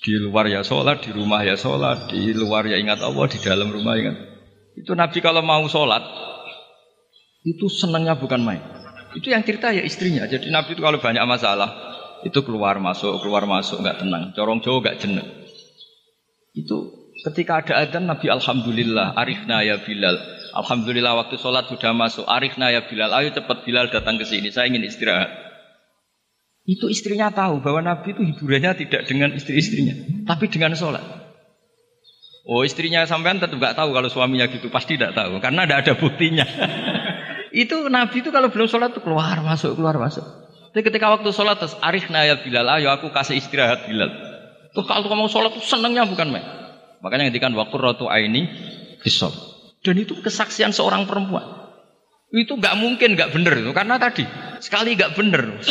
Di 0.04 0.20
luar 0.20 0.44
ya 0.52 0.60
sholat, 0.60 1.00
di 1.00 1.16
rumah 1.16 1.40
ya 1.40 1.56
sholat, 1.56 2.12
di 2.12 2.36
luar 2.36 2.68
ya 2.68 2.76
ingat 2.76 3.00
Allah, 3.00 3.24
di 3.24 3.40
dalam 3.40 3.72
rumah 3.72 3.96
ingat. 3.96 4.16
Itu 4.76 4.92
Nabi 4.92 5.24
kalau 5.24 5.40
mau 5.40 5.64
sholat, 5.64 6.04
itu 7.40 7.72
senangnya 7.72 8.12
bukan 8.12 8.44
main. 8.44 8.60
Itu 9.16 9.32
yang 9.32 9.40
cerita 9.48 9.72
ya 9.72 9.80
istrinya. 9.80 10.28
Jadi 10.28 10.52
Nabi 10.52 10.76
itu 10.76 10.84
kalau 10.84 11.00
banyak 11.00 11.24
masalah, 11.24 11.72
itu 12.20 12.36
keluar 12.44 12.76
masuk, 12.84 13.16
keluar 13.24 13.48
masuk, 13.48 13.80
nggak 13.80 14.04
tenang. 14.04 14.36
Corong 14.36 14.60
jauh 14.60 14.84
nggak 14.84 15.00
jenuh. 15.00 15.24
Itu 16.52 17.08
ketika 17.24 17.64
ada 17.64 17.88
adzan 17.88 18.04
Nabi 18.04 18.28
Alhamdulillah, 18.28 19.16
arifna 19.16 19.64
ya 19.64 19.80
Bilal. 19.80 20.20
Alhamdulillah 20.52 21.16
waktu 21.16 21.40
sholat 21.40 21.68
sudah 21.72 21.96
masuk, 21.96 22.28
arifna 22.28 22.68
ya 22.68 22.84
Bilal. 22.84 23.08
Ayo 23.12 23.32
cepat 23.32 23.64
Bilal 23.64 23.88
datang 23.88 24.20
ke 24.20 24.28
sini, 24.28 24.52
saya 24.52 24.68
ingin 24.68 24.84
istirahat. 24.84 25.43
Itu 26.64 26.88
istrinya 26.88 27.28
tahu 27.28 27.60
bahwa 27.60 27.84
Nabi 27.84 28.16
itu 28.16 28.24
hiburannya 28.24 28.72
tidak 28.72 29.04
dengan 29.04 29.36
istri-istrinya, 29.36 30.24
tapi 30.24 30.48
dengan 30.48 30.72
sholat. 30.72 31.04
Oh 32.48 32.64
istrinya 32.64 33.04
sampean 33.04 33.36
tetap 33.36 33.56
nggak 33.56 33.76
tahu 33.76 33.92
kalau 33.92 34.08
suaminya 34.08 34.48
gitu, 34.48 34.72
pasti 34.72 34.96
tidak 34.96 35.12
tahu 35.12 35.44
karena 35.44 35.68
tidak 35.68 35.78
ada 35.84 35.92
buktinya. 36.00 36.44
itu 37.64 37.76
Nabi 37.92 38.24
itu 38.24 38.32
kalau 38.32 38.48
belum 38.48 38.64
sholat 38.64 38.96
tuh 38.96 39.04
keluar 39.04 39.44
masuk 39.44 39.76
keluar 39.76 40.00
masuk. 40.00 40.24
Tapi 40.72 40.82
ketika 40.88 41.12
waktu 41.12 41.28
sholat 41.30 41.60
terus 41.60 41.76
arif 41.84 42.08
ya 42.08 42.34
Bilal, 42.40 42.66
ayo 42.80 42.90
aku 42.96 43.12
kasih 43.12 43.38
istirahat 43.38 43.84
Bilal. 43.84 44.10
Tuh 44.72 44.88
kalau 44.88 45.06
kamu 45.06 45.28
sholat 45.28 45.52
tuh 45.54 45.62
senangnya 45.62 46.08
bukan 46.08 46.32
main. 46.32 46.42
Makanya 47.04 47.28
ngedikan 47.28 47.52
waktu 47.52 47.76
rotu 47.76 48.08
aini 48.08 48.48
bisop. 49.04 49.36
Dan 49.84 50.00
itu 50.00 50.16
kesaksian 50.16 50.72
seorang 50.72 51.04
perempuan. 51.04 51.44
Itu 52.32 52.56
nggak 52.56 52.74
mungkin 52.80 53.14
nggak 53.14 53.30
bener 53.36 53.54
itu 53.60 53.70
karena 53.76 54.00
tadi 54.00 54.24
sekali 54.58 54.96
nggak 54.96 55.12
bener 55.14 55.62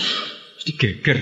Mesti 0.63 0.79
geger. 0.79 1.19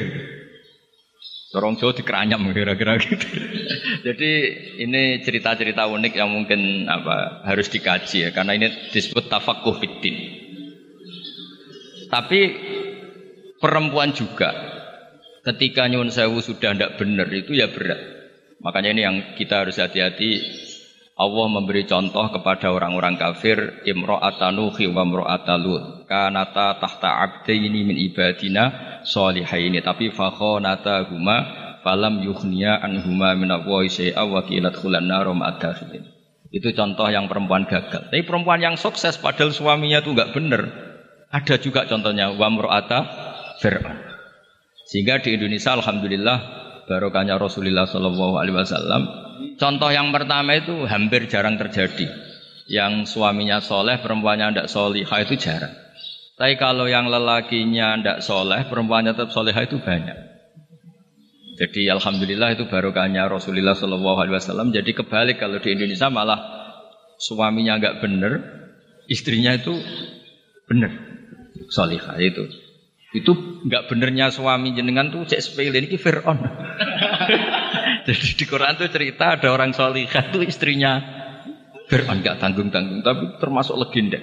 Dorong 1.49 1.73
Jawa 1.81 1.97
dikeranyam 1.97 2.45
kira-kira 2.53 3.01
gitu. 3.01 3.25
Jadi 4.05 4.31
ini 4.85 5.17
cerita-cerita 5.25 5.89
unik 5.89 6.13
yang 6.13 6.29
mungkin 6.29 6.85
apa 6.85 7.41
harus 7.49 7.65
dikaji 7.73 8.29
ya 8.29 8.37
karena 8.37 8.53
ini 8.53 8.69
disebut 8.93 9.33
tafakuh 9.33 9.81
fitin. 9.81 10.13
Tapi 12.05 12.39
perempuan 13.57 14.13
juga 14.13 14.53
ketika 15.41 15.89
nyun 15.89 16.13
sewu 16.13 16.37
sudah 16.45 16.77
tidak 16.77 17.01
benar 17.01 17.25
itu 17.33 17.57
ya 17.57 17.65
berat. 17.73 17.97
Makanya 18.61 18.89
ini 18.93 19.01
yang 19.01 19.17
kita 19.41 19.65
harus 19.65 19.81
hati-hati 19.81 20.37
Allah 21.21 21.47
memberi 21.53 21.85
contoh 21.85 22.33
kepada 22.33 22.73
orang-orang 22.73 23.13
kafir 23.21 23.85
imra'ata 23.85 24.49
nuhi 24.49 24.89
wa 24.89 25.05
imra'ata 25.05 25.61
lut. 25.61 26.09
Kanata 26.09 26.81
tahta 26.81 27.09
abdaini 27.21 27.85
min 27.85 27.93
ibadina 27.93 28.97
solihaini. 29.05 29.85
Tapi 29.85 30.09
fakhonata 30.09 31.05
huma 31.13 31.37
falam 31.85 32.25
yukhniya 32.25 32.81
anhuma 32.81 33.37
min 33.37 33.53
Allah 33.53 33.85
syai'a 33.85 34.25
wa 34.25 34.41
qilat 34.41 34.73
khulan 34.81 35.05
narum 35.05 35.45
itu 36.51 36.67
contoh 36.75 37.07
yang 37.07 37.31
perempuan 37.31 37.63
gagal. 37.63 38.11
Tapi 38.11 38.27
perempuan 38.27 38.59
yang 38.59 38.75
sukses 38.75 39.15
padahal 39.15 39.55
suaminya 39.55 40.03
itu 40.03 40.11
enggak 40.11 40.35
benar 40.35 40.67
ada 41.31 41.55
juga 41.55 41.87
contohnya 41.87 42.35
wa 42.35 42.47
imra'ata 42.51 42.99
fir'aun. 43.63 43.97
Sehingga 44.91 45.23
di 45.23 45.39
Indonesia 45.39 45.71
alhamdulillah 45.79 46.37
barokahnya 46.91 47.39
Rasulullah 47.39 47.87
Shallallahu 47.87 48.35
alaihi 48.35 48.57
wasallam 48.59 49.30
Contoh 49.59 49.89
yang 49.93 50.09
pertama 50.09 50.57
itu 50.57 50.85
hampir 50.89 51.29
jarang 51.29 51.59
terjadi. 51.59 52.09
Yang 52.71 53.13
suaminya 53.13 53.59
soleh, 53.59 53.99
perempuannya 53.99 54.55
tidak 54.55 54.67
solihah 54.71 55.19
itu 55.21 55.35
jarang. 55.37 55.73
Tapi 56.41 56.57
kalau 56.57 56.89
yang 56.89 57.05
lelakinya 57.05 57.99
tidak 58.01 58.19
soleh, 58.25 58.65
perempuannya 58.65 59.13
tetap 59.13 59.29
soleha 59.29 59.61
itu 59.61 59.77
banyak. 59.77 60.17
Jadi 61.61 61.85
alhamdulillah 61.93 62.57
itu 62.57 62.65
barokahnya 62.65 63.29
Rasulullah 63.29 63.77
Shallallahu 63.77 64.17
Alaihi 64.17 64.35
Wasallam. 64.41 64.73
Jadi 64.73 64.97
kebalik 64.97 65.37
kalau 65.37 65.61
di 65.61 65.77
Indonesia 65.77 66.09
malah 66.09 66.41
suaminya 67.21 67.77
nggak 67.77 68.01
bener, 68.01 68.33
istrinya 69.05 69.53
itu 69.53 69.77
bener, 70.65 70.89
solihah 71.69 72.17
itu. 72.17 72.49
Itu 73.13 73.61
nggak 73.67 73.93
benernya 73.93 74.33
suami 74.33 74.73
jenengan 74.73 75.13
tuh 75.13 75.29
cek 75.29 75.43
sepele 75.43 75.77
ini 75.85 76.01
Fir'aun. 76.01 76.41
Jadi 78.07 78.27
di 78.33 78.45
Quran 78.49 78.73
tuh 78.77 78.89
cerita 78.89 79.37
ada 79.37 79.53
orang 79.53 79.71
solihah 79.75 80.33
tuh 80.33 80.41
istrinya 80.41 81.21
Fir'aun 81.91 82.23
nggak 82.23 82.39
tanggung 82.39 82.71
tanggung, 82.71 83.03
tapi 83.03 83.35
termasuk 83.43 83.75
legenda. 83.75 84.15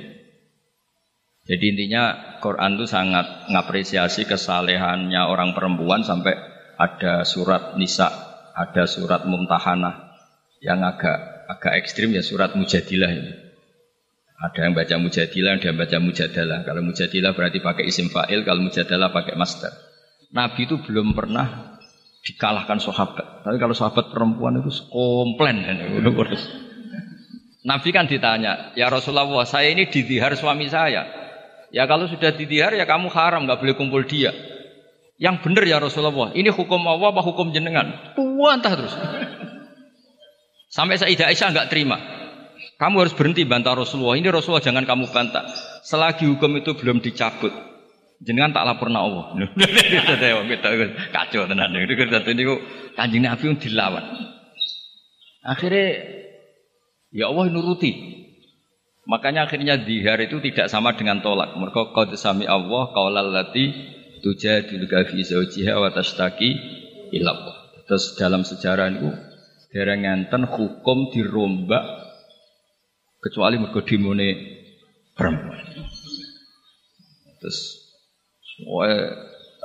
Jadi 1.44 1.64
intinya 1.68 2.37
Quran 2.40 2.80
itu 2.80 2.88
sangat 2.88 3.49
ngapresiasi 3.52 4.25
kesalehannya 4.25 5.20
orang 5.28 5.52
perempuan 5.52 6.00
sampai 6.00 6.32
ada 6.80 7.28
surat 7.28 7.76
Nisa, 7.76 8.08
ada 8.56 8.88
surat 8.88 9.28
Mumtahanah 9.28 10.16
yang 10.64 10.80
agak 10.80 11.49
agak 11.49 11.76
ekstrim 11.80 12.12
ya 12.12 12.25
surat 12.25 12.56
Mujadilah 12.56 13.11
ini. 13.12 13.32
Ada 14.38 14.70
yang 14.70 14.75
baca 14.76 14.94
Mujadilah, 14.97 15.58
ada 15.58 15.66
yang 15.68 15.78
baca 15.80 15.97
Mujadalah. 15.99 16.58
Kalau 16.62 16.82
Mujadilah 16.85 17.32
berarti 17.35 17.58
pakai 17.58 17.85
isim 17.90 18.08
fa'il, 18.08 18.47
kalau 18.49 18.62
Mujadalah 18.62 19.11
pakai 19.11 19.35
master. 19.35 19.73
Nabi 20.30 20.68
itu 20.68 20.78
belum 20.85 21.16
pernah 21.16 21.76
dikalahkan 22.23 22.78
sahabat. 22.78 23.38
Tapi 23.49 23.57
kalau 23.57 23.73
sahabat 23.73 24.12
perempuan 24.12 24.61
itu 24.61 24.69
komplain. 24.93 25.64
Nabi 27.64 27.88
kan 27.97 28.05
ditanya, 28.05 28.76
ya 28.76 28.93
Rasulullah, 28.93 29.49
saya 29.49 29.73
ini 29.73 29.88
didihar 29.88 30.37
suami 30.37 30.69
saya. 30.69 31.09
Ya 31.73 31.88
kalau 31.88 32.05
sudah 32.12 32.28
didihar 32.37 32.76
ya 32.76 32.85
kamu 32.85 33.09
haram, 33.09 33.49
nggak 33.49 33.64
boleh 33.64 33.73
kumpul 33.73 34.05
dia. 34.05 34.37
Yang 35.17 35.49
benar 35.49 35.64
ya 35.64 35.81
Rasulullah, 35.81 36.37
ini 36.37 36.52
hukum 36.52 36.76
Allah 36.93 37.09
apa 37.09 37.25
hukum 37.25 37.49
jenengan? 37.49 38.12
Puantah 38.12 38.73
terus. 38.76 38.93
Sampai 40.69 41.00
Sayyidah 41.00 41.33
Aisyah 41.33 41.49
nggak 41.49 41.73
terima. 41.73 41.97
Kamu 42.76 43.00
harus 43.00 43.17
berhenti 43.17 43.49
bantah 43.49 43.73
Rasulullah. 43.73 44.21
Ini 44.21 44.28
Rasulullah 44.28 44.61
jangan 44.61 44.85
kamu 44.85 45.09
bantah. 45.09 45.49
Selagi 45.88 46.28
hukum 46.28 46.52
itu 46.61 46.76
belum 46.76 47.00
dicabut, 47.00 47.50
jenengan 48.22 48.54
tak 48.54 48.66
lapor 48.66 48.90
na 48.90 49.06
Allah. 49.06 49.25
Kacau 51.14 51.46
tenan. 51.46 51.75
Ini 51.75 51.94
kanjeng 52.98 53.22
Nabi 53.22 53.44
dilawan. 53.58 54.04
Akhirnya 55.46 55.87
ya 57.14 57.30
Allah 57.30 57.44
nuruti. 57.48 58.18
Makanya 59.08 59.48
akhirnya 59.48 59.80
dihar 59.80 60.20
itu 60.20 60.37
tidak 60.44 60.68
sama 60.68 60.92
dengan 60.92 61.25
tolak. 61.25 61.56
Mereka 61.56 61.96
kau 61.96 62.04
sami 62.12 62.44
Allah 62.44 62.92
qaulal 62.92 63.32
lati 63.32 63.72
tujadiluka 64.20 65.08
fi 65.08 65.25
zawjiha 65.25 65.80
wa 65.80 65.88
tashtaki 65.88 66.52
ila 67.16 67.32
Terus 67.88 68.20
dalam 68.20 68.44
sejarah 68.44 68.92
itu 68.92 69.08
dereng 69.72 70.04
ngenten 70.04 70.44
hukum 70.44 71.08
dirombak 71.08 71.80
kecuali 73.25 73.56
mergo 73.56 73.80
demone 73.80 74.28
perempuan. 75.16 75.64
Terus 77.40 77.77
wae 78.67 78.95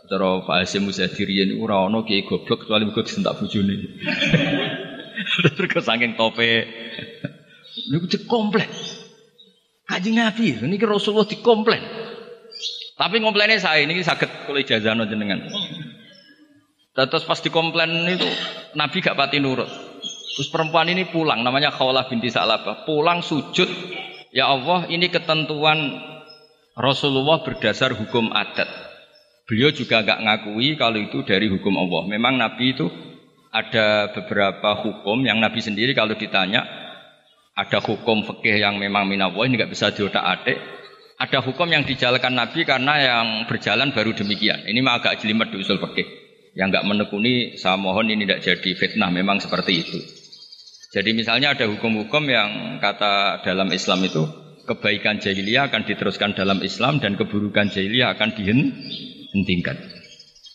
cara 0.05 0.43
Pak 0.43 0.55
Hasim 0.61 0.85
Muzadirian 0.85 1.55
iku 1.55 1.65
ora 1.65 1.87
ana 1.87 2.03
kiai 2.03 2.27
goblok 2.27 2.67
kecuali 2.67 2.85
mergo 2.85 3.01
disentak 3.01 3.39
bojone. 3.39 3.75
Terus 5.57 5.85
saking 5.85 6.19
tope 6.19 6.67
niku 7.89 8.05
dikomplain. 8.09 8.69
Kanjeng 9.83 10.15
Nabi, 10.15 10.55
ini 10.63 10.79
Rasulullah 10.79 11.27
dikomplain. 11.27 11.83
Tapi 12.93 13.19
komplainnya 13.19 13.59
saya 13.59 13.83
ini 13.83 13.99
sakit 13.99 14.47
kalau 14.47 14.59
ijazah 14.61 14.95
jenengan. 15.09 15.43
Terus 16.93 17.25
pas 17.25 17.41
dikomplain 17.41 17.89
itu 18.05 18.29
Nabi 18.77 19.01
gak 19.01 19.17
pati 19.17 19.41
nurut. 19.41 19.67
Terus 20.33 20.49
perempuan 20.49 20.89
ini 20.89 21.05
pulang, 21.09 21.45
namanya 21.45 21.69
Khawlah 21.69 22.09
binti 22.09 22.29
Sa'labah. 22.29 22.89
Pulang 22.89 23.21
sujud, 23.21 23.69
ya 24.33 24.49
Allah 24.49 24.89
ini 24.89 25.09
ketentuan 25.09 26.01
Rasulullah 26.73 27.45
berdasar 27.45 27.93
hukum 27.93 28.33
adat. 28.33 28.65
Beliau 29.45 29.69
juga 29.69 30.01
nggak 30.01 30.19
ngakui 30.25 30.73
kalau 30.73 30.97
itu 30.97 31.21
dari 31.21 31.45
hukum 31.45 31.77
Allah. 31.77 32.09
Memang 32.09 32.41
Nabi 32.41 32.73
itu 32.73 32.89
ada 33.53 34.09
beberapa 34.09 34.81
hukum 34.81 35.21
yang 35.21 35.37
Nabi 35.37 35.61
sendiri 35.61 35.93
kalau 35.93 36.17
ditanya 36.17 36.65
ada 37.53 37.77
hukum 37.77 38.25
fikih 38.25 38.57
yang 38.57 38.81
memang 38.81 39.05
minawah 39.05 39.45
ini 39.45 39.61
nggak 39.61 39.69
bisa 39.69 39.93
diotak 39.93 40.25
adik. 40.25 40.57
Ada 41.21 41.45
hukum 41.45 41.69
yang 41.69 41.85
dijalankan 41.85 42.33
Nabi 42.33 42.65
karena 42.65 42.93
yang 42.97 43.27
berjalan 43.45 43.93
baru 43.93 44.17
demikian. 44.17 44.65
Ini 44.65 44.81
mah 44.81 44.97
agak 44.97 45.21
jelimet 45.21 45.53
di 45.53 45.61
usul 45.61 45.77
fikih. 45.77 46.09
Yang 46.57 46.67
nggak 46.73 46.85
menekuni, 46.89 47.53
saya 47.61 47.77
mohon 47.77 48.09
ini 48.09 48.25
tidak 48.25 48.41
jadi 48.41 48.69
fitnah. 48.73 49.13
Memang 49.13 49.37
seperti 49.37 49.73
itu. 49.77 50.01
Jadi 50.89 51.13
misalnya 51.13 51.53
ada 51.53 51.69
hukum-hukum 51.69 52.25
yang 52.25 52.81
kata 52.81 53.45
dalam 53.45 53.69
Islam 53.69 54.05
itu 54.05 54.42
kebaikan 54.63 55.19
jahiliyah 55.19 55.67
akan 55.67 55.83
diteruskan 55.83 56.35
dalam 56.35 56.63
Islam 56.63 57.03
dan 57.03 57.19
keburukan 57.19 57.71
jahiliyah 57.71 58.15
akan 58.15 58.29
dihentikan. 58.35 59.77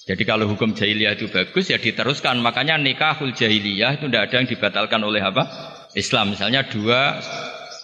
Jadi 0.08 0.24
kalau 0.24 0.48
hukum 0.48 0.72
jahiliyah 0.72 1.20
itu 1.20 1.28
bagus 1.28 1.68
ya 1.68 1.76
diteruskan. 1.76 2.40
Makanya 2.40 2.80
nikahul 2.80 3.36
jahiliyah 3.36 4.00
itu 4.00 4.08
tidak 4.08 4.32
ada 4.32 4.34
yang 4.40 4.48
dibatalkan 4.48 5.00
oleh 5.04 5.20
apa? 5.20 5.44
Islam. 5.92 6.32
Misalnya 6.32 6.64
dua 6.64 7.20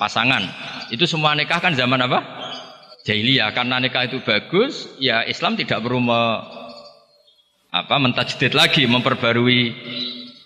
pasangan. 0.01 0.41
Itu 0.89 1.05
semua 1.05 1.37
nikah 1.37 1.61
kan 1.61 1.77
zaman 1.77 2.01
apa? 2.01 2.25
Jahiliyah. 3.05 3.53
Karena 3.53 3.77
nikah 3.77 4.09
itu 4.09 4.25
bagus, 4.25 4.89
ya 4.97 5.21
Islam 5.29 5.61
tidak 5.61 5.85
perlu 5.85 6.01
apa 7.75 7.97
mentajdid 8.01 8.57
lagi, 8.57 8.89
memperbarui 8.89 9.63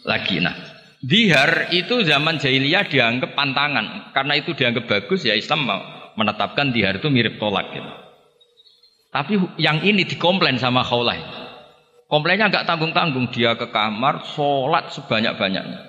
lagi. 0.03 0.43
Nah, 0.43 0.57
Dihar 0.98 1.70
itu 1.70 2.02
zaman 2.02 2.42
jahiliyah 2.42 2.90
dianggap 2.90 3.38
pantangan. 3.38 4.11
Karena 4.11 4.34
itu 4.34 4.54
dianggap 4.54 4.90
bagus 4.90 5.22
ya 5.22 5.38
Islam 5.38 5.70
menetapkan 6.18 6.74
dihar 6.74 6.98
itu 6.98 7.06
mirip 7.06 7.38
tolak 7.38 7.70
gitu. 7.70 7.92
Tapi 9.14 9.38
yang 9.62 9.80
ini 9.87 10.02
dikomplain 10.04 10.58
sama 10.58 10.82
Khawlah. 10.82 11.16
Komplainnya 12.11 12.50
nggak 12.50 12.66
tanggung-tanggung. 12.66 13.30
Dia 13.30 13.54
ke 13.54 13.70
kamar, 13.70 14.26
sholat 14.34 14.90
sebanyak-banyaknya. 14.96 15.80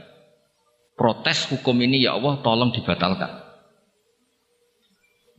Protes 0.93 1.47
hukum 1.47 1.79
ini 1.79 2.03
ya 2.03 2.19
Allah 2.19 2.43
tolong 2.43 2.75
dibatalkan. 2.75 3.49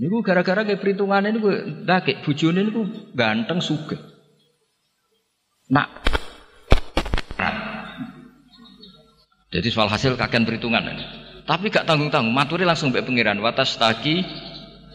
Ini 0.01 0.17
gara-gara 0.25 0.65
kayak 0.65 0.81
perhitungan 0.81 1.29
ini 1.29 1.37
gue 1.37 1.57
dakik 1.85 2.25
bujune 2.25 2.65
gue 2.73 3.13
ganteng 3.13 3.61
suge. 3.61 4.01
Nak 5.69 5.93
Jadi 9.51 9.69
soal 9.75 9.91
hasil 9.91 10.15
kakean 10.15 10.47
perhitungan. 10.47 10.87
Tapi 11.43 11.75
gak 11.75 11.83
tanggung-tanggung, 11.83 12.31
maturi 12.31 12.63
langsung 12.63 12.95
mbek 12.95 13.03
pengiran 13.03 13.35
watas 13.43 13.75
taki 13.75 14.23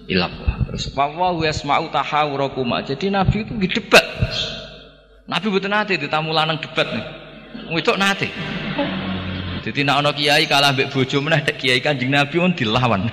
ilap. 0.07 0.31
Terus 0.71 0.95
wa 0.95 1.11
yasma'u 1.43 1.91
tahawurakuma. 1.91 2.87
Jadi 2.87 3.11
Nabi 3.11 3.43
itu 3.43 3.51
debat. 3.59 4.05
Nabi 5.27 5.47
betul 5.51 5.73
nanti 5.73 5.99
di 5.99 6.07
tamu 6.07 6.31
lanang 6.31 6.63
debat 6.63 6.87
nih. 6.87 7.05
Itu 7.75 7.99
nanti. 7.99 8.31
Jadi 9.65 9.81
nak 9.81 10.05
ono 10.05 10.13
kiai 10.15 10.45
kalah 10.47 10.71
mbek 10.71 10.93
bojo 10.93 11.19
meneh 11.19 11.41
kiai 11.43 11.81
Kanjeng 11.81 12.13
Nabi 12.13 12.37
pun 12.39 12.53
dilawan. 12.55 13.11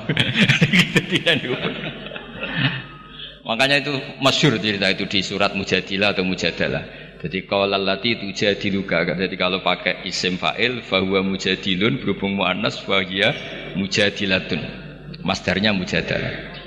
Makanya 3.43 3.83
itu 3.83 3.99
masyur 4.23 4.55
cerita 4.63 4.87
itu 4.93 5.11
di 5.11 5.19
surat 5.25 5.59
Mujadilah 5.59 6.15
atau 6.15 6.23
Mujadalah. 6.23 7.02
Jadi 7.23 7.47
kalau 7.47 7.71
lati 7.71 8.19
itu 8.19 8.35
jadi 8.35 9.37
kalau 9.39 9.63
pakai 9.63 10.03
isim 10.11 10.43
fa'il 10.43 10.83
bahwa 10.83 11.23
mujadilun 11.23 12.03
berhubung 12.03 12.35
muannas 12.35 12.83
bahwa 12.83 13.31
mujadilatun. 13.79 14.59
Masdarnya 15.23 15.71
mujadalah. 15.71 16.59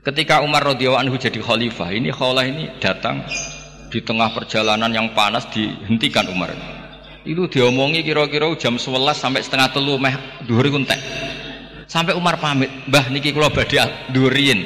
Ketika 0.00 0.40
Umar 0.40 0.64
radhiyallahu 0.64 1.04
anhu 1.04 1.20
jadi 1.20 1.36
khalifah, 1.44 1.92
ini 1.92 2.08
khalah 2.08 2.48
ini 2.48 2.80
datang 2.80 3.20
di 3.92 4.00
tengah 4.00 4.32
perjalanan 4.32 4.88
yang 4.88 5.12
panas 5.12 5.44
dihentikan 5.52 6.32
Umar. 6.32 6.56
Itu 7.28 7.44
diomongi 7.44 8.00
kira-kira 8.00 8.48
jam 8.56 8.80
11 8.80 9.20
sampai 9.20 9.44
setengah 9.44 9.68
telu 9.68 10.00
meh 10.00 10.16
dhuwur 10.48 10.64
kuntek. 10.72 10.96
Sampai 11.84 12.16
Umar 12.16 12.40
pamit, 12.40 12.72
"Mbah 12.88 13.12
niki 13.12 13.36
kula 13.36 13.52
badhe 13.52 13.84
dhuwurin." 14.08 14.64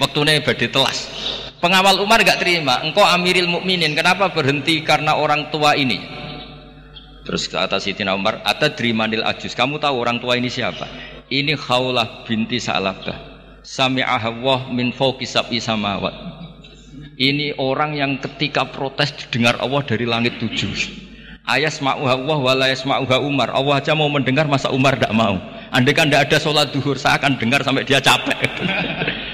Wektune 0.00 0.40
badhe 0.40 0.72
telas. 0.72 1.12
Pengawal 1.60 2.00
Umar 2.00 2.24
gak 2.24 2.40
terima. 2.40 2.80
Engkau 2.80 3.04
Amiril 3.04 3.44
Mukminin, 3.44 3.92
kenapa 3.92 4.32
berhenti 4.32 4.80
karena 4.80 5.16
orang 5.20 5.52
tua 5.52 5.76
ini? 5.76 6.00
Terus 7.28 7.46
ke 7.52 7.60
atas 7.60 7.84
Sayyidina 7.84 8.16
Umar, 8.16 8.40
ada 8.48 8.72
drimanil 8.72 9.20
ajus. 9.22 9.52
Kamu 9.52 9.76
tahu 9.76 10.00
orang 10.00 10.18
tua 10.24 10.40
ini 10.40 10.48
siapa? 10.48 10.88
Ini 11.28 11.54
Khawlah 11.60 12.24
binti 12.24 12.56
Sa'labah. 12.56 13.30
Sami'ahawah 13.60 14.72
min 14.72 14.88
fawqi 14.96 15.28
sab'i 15.28 15.60
samawat. 15.60 16.16
Ini 17.20 17.60
orang 17.60 17.92
yang 17.92 18.16
ketika 18.16 18.64
protes 18.72 19.12
didengar 19.12 19.60
Allah 19.60 19.84
dari 19.84 20.08
langit 20.08 20.40
tujuh. 20.40 20.72
Ayas 21.44 21.84
ma'uha 21.84 22.16
Allah 22.16 22.38
wa 22.40 22.54
yasma'uha 22.56 23.20
Umar. 23.20 23.52
Allah 23.52 23.84
aja 23.84 23.92
mau 23.92 24.08
mendengar 24.08 24.48
masa 24.48 24.72
Umar 24.72 24.96
tidak 24.96 25.12
mau. 25.12 25.36
Andai 25.68 25.92
kan 25.92 26.08
tidak 26.08 26.32
ada 26.32 26.38
sholat 26.40 26.72
duhur, 26.72 26.96
saya 26.96 27.20
akan 27.20 27.36
dengar 27.36 27.60
sampai 27.60 27.84
dia 27.84 28.00
capek. 28.00 28.48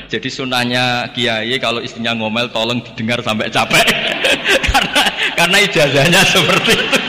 Jadi 0.07 0.29
sunahnya 0.31 1.11
kiai 1.11 1.59
kalau 1.59 1.83
istrinya 1.83 2.15
ngomel 2.15 2.51
tolong 2.55 2.79
didengar 2.83 3.23
sampai 3.27 3.51
capek. 3.51 3.87
karena 4.71 5.03
karena 5.35 5.57
ijazahnya 5.67 6.21
seperti 6.23 6.73
itu. 6.79 7.01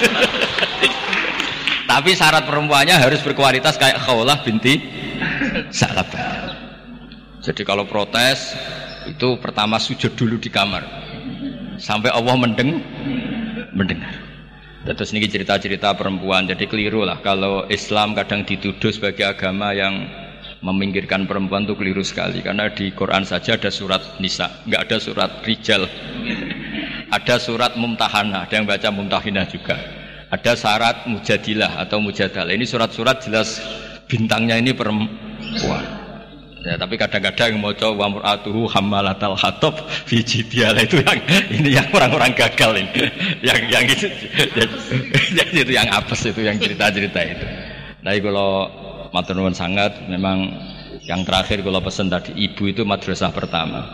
Tapi 1.88 2.12
syarat 2.14 2.44
perempuannya 2.46 3.00
harus 3.00 3.24
berkualitas 3.24 3.80
kayak 3.80 4.04
Khawlah 4.04 4.44
binti 4.44 4.82
Sa'labah. 5.72 6.54
Jadi 7.42 7.64
kalau 7.64 7.88
protes 7.88 8.54
itu 9.08 9.40
pertama 9.40 9.80
sujud 9.80 10.14
dulu 10.20 10.36
di 10.36 10.52
kamar 10.52 10.84
sampai 11.80 12.12
Allah 12.12 12.36
mendeng 12.36 12.84
mendengar. 13.72 14.14
Terus 14.88 15.12
ini 15.12 15.28
cerita-cerita 15.28 15.92
perempuan, 16.00 16.48
jadi 16.48 16.64
keliru 16.64 17.04
lah 17.04 17.20
kalau 17.20 17.68
Islam 17.68 18.16
kadang 18.16 18.48
dituduh 18.48 18.88
sebagai 18.88 19.28
agama 19.28 19.76
yang 19.76 20.08
meminggirkan 20.62 21.30
perempuan 21.30 21.70
itu 21.70 21.78
keliru 21.78 22.02
sekali 22.02 22.42
karena 22.42 22.70
di 22.74 22.90
Quran 22.94 23.24
saja 23.24 23.56
ada 23.56 23.70
surat 23.70 24.18
Nisa, 24.18 24.50
nggak 24.66 24.82
ada 24.90 24.98
surat 24.98 25.32
Rijal, 25.46 25.86
ada 27.14 27.36
surat 27.38 27.78
Mumtahana, 27.78 28.50
ada 28.50 28.54
yang 28.58 28.66
baca 28.66 28.90
Mumtahinah 28.90 29.46
juga, 29.48 29.78
ada 30.34 30.52
syarat 30.58 31.06
Mujadilah 31.06 31.78
atau 31.80 32.02
Mujadalah. 32.02 32.52
Ini 32.52 32.66
surat-surat 32.66 33.22
jelas 33.24 33.62
bintangnya 34.10 34.58
ini 34.58 34.74
perempuan. 34.74 36.08
Ya, 36.68 36.76
tapi 36.76 37.00
kadang-kadang 37.00 37.56
yang 37.56 37.64
mau 37.64 37.72
coba 37.72 38.12
muratuhu 38.12 38.68
hamalatal 38.68 39.40
hatab 39.40 39.88
fijidial 40.04 40.76
itu 40.76 41.00
yang 41.00 41.20
ini 41.48 41.70
yang 41.80 41.88
orang-orang 41.96 42.36
gagal 42.36 42.76
ini. 42.76 43.08
yang 43.40 43.62
yang 43.72 43.86
itu 43.88 44.10
yang 45.32 45.50
itu 45.64 45.72
yang 45.72 45.88
apes 45.88 46.28
itu 46.28 46.44
yang 46.44 46.60
cerita-cerita 46.60 47.20
itu. 47.24 47.46
Nah, 48.04 48.12
kalau 48.20 48.52
matur 49.12 49.40
sangat. 49.54 50.08
Memang 50.10 50.52
yang 51.08 51.24
terakhir 51.24 51.64
kalau 51.64 51.80
pesan 51.80 52.12
tadi 52.12 52.36
ibu 52.36 52.68
itu 52.68 52.84
madrasah 52.84 53.32
pertama. 53.32 53.86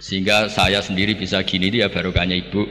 Sehingga 0.00 0.48
saya 0.48 0.80
sendiri 0.80 1.14
bisa 1.14 1.44
gini 1.44 1.70
dia 1.70 1.92
barokahnya 1.92 2.34
ibu. 2.34 2.66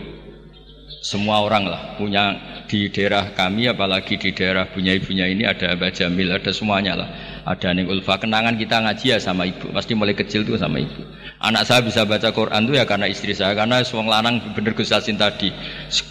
Semua 0.99 1.39
orang 1.39 1.63
lah 1.63 1.95
punya 1.95 2.35
di 2.67 2.91
daerah 2.91 3.31
kami 3.31 3.71
apalagi 3.71 4.19
di 4.19 4.35
daerah 4.35 4.67
punya 4.67 4.91
ibunya 4.91 5.31
ini 5.31 5.47
ada 5.47 5.71
Mbak 5.71 5.95
Jamil, 5.95 6.27
ada 6.27 6.51
semuanya 6.51 6.99
lah. 6.99 7.09
Ada 7.47 7.71
nih 7.71 7.87
ulfa. 7.87 8.19
Kenangan 8.19 8.59
kita 8.59 8.83
ngaji 8.83 9.15
ya 9.15 9.17
sama 9.17 9.47
ibu. 9.47 9.71
Pasti 9.71 9.95
mulai 9.95 10.11
kecil 10.11 10.43
tuh 10.43 10.59
sama 10.59 10.83
ibu. 10.83 10.99
Anak 11.39 11.63
saya 11.63 11.79
bisa 11.79 12.03
baca 12.03 12.35
Quran 12.35 12.67
tuh 12.67 12.75
ya 12.75 12.83
karena 12.83 13.07
istri 13.07 13.31
saya. 13.31 13.55
Karena 13.55 13.79
suang 13.87 14.11
lanang 14.11 14.43
bener 14.51 14.75
Gus 14.75 14.91
Yasin 14.91 15.15
tadi. 15.15 15.55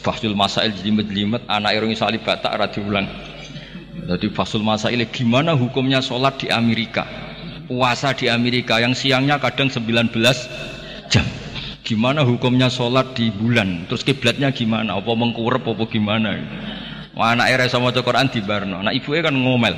Fasul 0.00 0.32
masail 0.32 0.72
jelimet-jelimet. 0.72 1.44
Anak 1.44 1.76
irungi 1.76 1.94
salib 1.94 2.24
batak 2.24 2.56
radi 2.56 2.80
ulang 2.80 3.04
jadi 4.08 4.26
fasul 4.32 4.64
masail 4.64 5.04
gimana 5.12 5.52
hukumnya 5.52 6.00
sholat 6.00 6.40
di 6.40 6.48
Amerika 6.48 7.04
puasa 7.68 8.16
di 8.16 8.32
Amerika 8.32 8.80
yang 8.80 8.96
siangnya 8.96 9.36
kadang 9.36 9.68
19 9.68 10.08
jam 11.12 11.26
gimana 11.84 12.24
hukumnya 12.24 12.72
sholat 12.72 13.12
di 13.12 13.28
bulan 13.28 13.84
terus 13.84 14.00
kiblatnya 14.00 14.48
gimana 14.56 14.96
apa 14.96 15.12
mengkurep 15.12 15.68
apa 15.68 15.84
gimana 15.92 16.32
Wah, 17.18 17.34
anak 17.34 17.50
era 17.50 17.66
sama 17.66 17.90
Quran 17.90 18.30
di 18.30 18.38
Barno. 18.38 18.78
Nah 18.78 18.94
ibunya 18.94 19.26
kan 19.26 19.34
ngomel. 19.34 19.74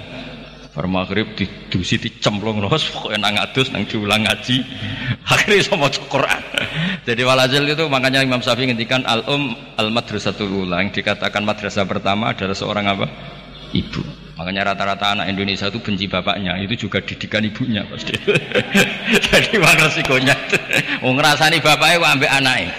Bar 0.77 0.87
maghrib 0.87 1.35
didusi 1.35 1.97
dicemplung 1.97 2.61
terus 2.63 2.93
pokoknya 2.93 3.17
nang 3.17 3.41
adus 3.41 3.73
nang 3.73 3.89
diulang 3.89 4.29
ngaji. 4.29 4.61
Akhirnya 5.33 5.65
sama 5.65 5.89
Quran. 5.89 6.43
Jadi 7.09 7.25
walhasil 7.25 7.65
itu 7.65 7.85
makanya 7.89 8.21
Imam 8.21 8.45
Syafi'i 8.45 8.69
ngendikan 8.69 9.09
al 9.09 9.25
um 9.25 9.57
al 9.81 9.89
madrasatul 9.89 10.69
ula 10.69 10.85
yang 10.85 10.93
dikatakan 10.93 11.41
madrasah 11.41 11.89
pertama 11.89 12.37
adalah 12.37 12.53
seorang 12.53 12.93
apa? 12.93 13.09
Ibu. 13.71 14.03
Makanya 14.41 14.73
rata-rata 14.73 15.13
anak 15.13 15.29
Indonesia 15.29 15.69
itu 15.69 15.85
benci 15.85 16.09
bapaknya, 16.09 16.57
itu 16.65 16.89
juga 16.89 17.05
didikan 17.05 17.45
ibunya 17.45 17.85
pasti. 17.85 18.17
Jadi 19.29 19.61
mana 19.61 19.85
resikonya. 19.85 20.33
Mau 21.05 21.13
ngerasani 21.13 21.61
bapaknya 21.61 22.09
ambek 22.09 22.31
anaknya. 22.33 22.73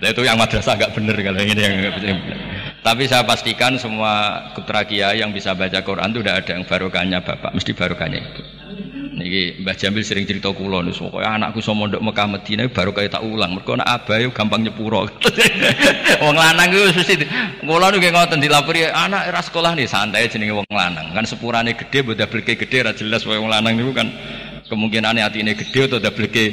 Nah, 0.00 0.08
itu 0.10 0.22
yang 0.24 0.40
madrasah 0.40 0.74
agak 0.74 0.96
bener 0.96 1.14
kalau 1.20 1.38
ini 1.44 1.60
yang 1.60 1.74
enggak 1.78 1.94
bener. 2.00 2.16
Tapi 2.80 3.04
saya 3.04 3.22
pastikan 3.28 3.76
semua 3.76 4.42
putra 4.56 4.82
yang 4.90 5.30
bisa 5.36 5.52
baca 5.52 5.84
Quran 5.84 6.10
itu 6.16 6.24
tidak 6.24 6.36
ada 6.42 6.50
yang 6.56 6.64
barokahnya 6.64 7.18
bapak, 7.20 7.52
mesti 7.52 7.70
barokahnya 7.76 8.18
itu. 8.24 8.59
Niki 9.20 9.60
Mbah 9.60 9.76
Jamil 9.76 10.00
sering 10.00 10.24
cerita 10.24 10.48
kula 10.48 10.80
nih, 10.80 10.96
pokoknya 10.96 11.36
anakku 11.36 11.60
sama 11.60 11.84
mondok 11.84 12.00
Mekah 12.00 12.26
Medina 12.32 12.64
baru 12.72 12.96
kayak 12.96 13.20
tak 13.20 13.22
ulang. 13.28 13.52
Mereka 13.52 13.76
anak 13.76 13.88
abai 13.88 14.24
gampang 14.32 14.64
nyepuro. 14.64 15.04
wong 16.24 16.36
lanang 16.36 16.72
itu 16.72 16.88
mesti 16.96 17.14
kula 17.60 17.92
niku 17.92 18.08
ngoten 18.08 18.40
dilapori 18.40 18.88
anak 18.88 19.28
era 19.28 19.40
sekolah 19.44 19.76
nih 19.76 19.84
santai 19.84 20.32
jenenge 20.32 20.56
wong 20.56 20.68
lanang. 20.72 21.12
Kan 21.12 21.28
sepurane 21.28 21.76
gede 21.76 22.00
boda 22.00 22.24
bleke 22.24 22.56
gede 22.56 22.78
ra 22.80 22.96
jelas 22.96 23.28
wong 23.28 23.52
lanang 23.52 23.76
niku 23.76 23.92
kan 23.92 24.08
kemungkinan 24.72 25.20
ini 25.36 25.52
gede 25.52 25.92
atau 25.92 26.00
dableke 26.00 26.44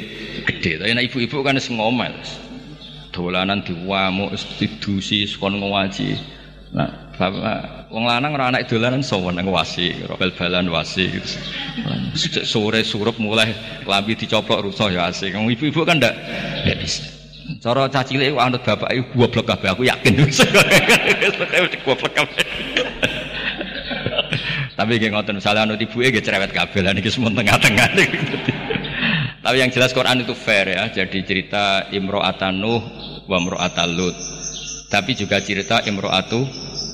gede. 0.44 0.76
Tapi 0.76 0.92
nah 0.92 1.00
ibu-ibu 1.00 1.40
kan 1.40 1.56
wis 1.56 1.72
ngomel 1.72 2.12
dolanan 3.18 3.66
diwamuk 3.66 4.36
didusi 4.62 5.26
sekon 5.26 5.58
ngaji 5.58 6.14
nah 6.70 6.86
bapak 7.16 7.77
wong 7.88 8.04
lanang 8.04 8.36
ora 8.36 8.52
anak 8.52 8.68
dolanan 8.68 9.00
sowan 9.00 9.40
nang 9.40 9.48
wasi 9.48 9.96
bal-balan 10.20 10.68
wasi 10.68 11.08
gitu. 11.08 11.40
sore 12.44 12.84
surup 12.84 13.16
mulai 13.16 13.52
klambi 13.84 14.12
dicoplok 14.12 14.68
rusuh 14.68 14.92
ya 14.92 15.08
asik 15.08 15.32
wong 15.32 15.48
ibu-ibu 15.48 15.84
kan 15.88 15.96
ndak 15.96 16.14
ndak 16.64 16.76
bisa. 16.84 17.04
Cara 17.64 17.88
caci 17.88 18.20
cilik 18.20 18.36
anut 18.36 18.60
bapak 18.60 18.92
iku 18.92 19.24
goblok 19.24 19.48
kabeh 19.48 19.72
aku 19.72 19.82
yakin. 19.88 20.20
Goblok 21.88 22.12
kabeh. 22.12 22.44
Tapi 24.76 24.92
nggih 25.00 25.10
ngoten 25.16 25.40
misalnya 25.40 25.64
anut 25.64 25.80
ibuke 25.80 26.12
nggih 26.12 26.20
cerewet 26.20 26.52
kabeh 26.52 26.84
lah 26.84 26.92
niki 26.92 27.08
semua 27.08 27.32
tengah-tengah. 27.32 27.88
Tapi 29.40 29.56
yang 29.64 29.72
jelas 29.72 29.96
Quran 29.96 30.28
itu 30.28 30.36
fair 30.36 30.68
ya. 30.68 30.92
Jadi 30.92 31.24
cerita 31.24 31.88
Imro'atan 31.88 32.60
Nuh 32.60 32.84
wa 33.24 33.40
imro'atan 33.40 33.96
Lut. 33.96 34.16
Tapi 34.92 35.16
juga 35.16 35.40
cerita 35.40 35.80
Imro'atu 35.88 36.44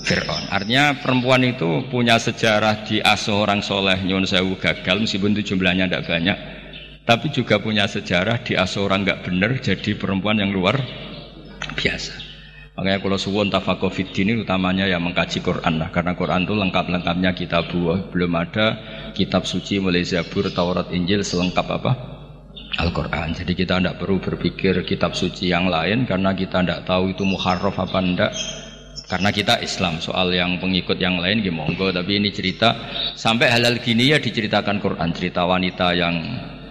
Fir'aun. 0.04 0.52
Artinya 0.52 1.00
perempuan 1.00 1.40
itu 1.48 1.88
punya 1.88 2.20
sejarah 2.20 2.84
di 2.84 3.00
asuh 3.00 3.40
orang 3.40 3.64
soleh 3.64 3.96
nyun 4.04 4.28
sewu 4.28 4.60
gagal 4.60 5.00
meskipun 5.00 5.32
itu 5.34 5.56
jumlahnya 5.56 5.88
tidak 5.88 6.04
banyak. 6.04 6.38
Tapi 7.04 7.32
juga 7.32 7.60
punya 7.60 7.88
sejarah 7.88 8.44
di 8.44 8.56
asuh 8.56 8.84
orang 8.84 9.08
nggak 9.08 9.20
benar 9.24 9.56
jadi 9.60 9.96
perempuan 9.96 10.40
yang 10.40 10.52
luar 10.52 10.76
biasa. 11.76 12.24
Makanya 12.74 12.98
kalau 13.06 13.18
suwon 13.20 13.48
tafakoh 13.54 13.92
ini 13.94 14.34
utamanya 14.42 14.84
ya 14.90 14.98
mengkaji 14.98 15.40
Quran 15.40 15.78
lah. 15.78 15.94
Karena 15.94 16.18
Quran 16.18 16.42
itu 16.42 16.54
lengkap-lengkapnya 16.58 17.30
kitab 17.32 17.70
buah. 17.70 18.10
Belum 18.10 18.34
ada 18.34 18.66
kitab 19.14 19.46
suci 19.46 19.78
mulai 19.78 20.02
Zabur, 20.02 20.50
Taurat, 20.50 20.90
Injil 20.90 21.22
selengkap 21.22 21.70
apa? 21.70 21.92
Al-Quran. 22.82 23.30
Jadi 23.38 23.54
kita 23.54 23.78
tidak 23.78 24.02
perlu 24.02 24.18
berpikir 24.18 24.82
kitab 24.82 25.14
suci 25.14 25.54
yang 25.54 25.70
lain 25.70 26.02
karena 26.02 26.34
kita 26.34 26.66
tidak 26.66 26.82
tahu 26.82 27.14
itu 27.14 27.22
muharraf 27.22 27.78
apa 27.78 27.98
enggak. 28.02 28.32
Karena 29.04 29.28
kita 29.28 29.60
Islam 29.60 30.00
soal 30.00 30.32
yang 30.32 30.56
pengikut 30.56 30.96
yang 30.96 31.20
lain 31.20 31.44
gimana 31.44 31.68
monggo. 31.68 31.92
Tapi 31.92 32.16
ini 32.16 32.32
cerita 32.32 32.72
sampai 33.12 33.52
halal 33.52 33.76
gini 33.76 34.08
ya 34.08 34.16
diceritakan 34.16 34.80
Quran. 34.80 35.12
Cerita 35.12 35.44
wanita 35.44 35.92
yang 35.92 36.24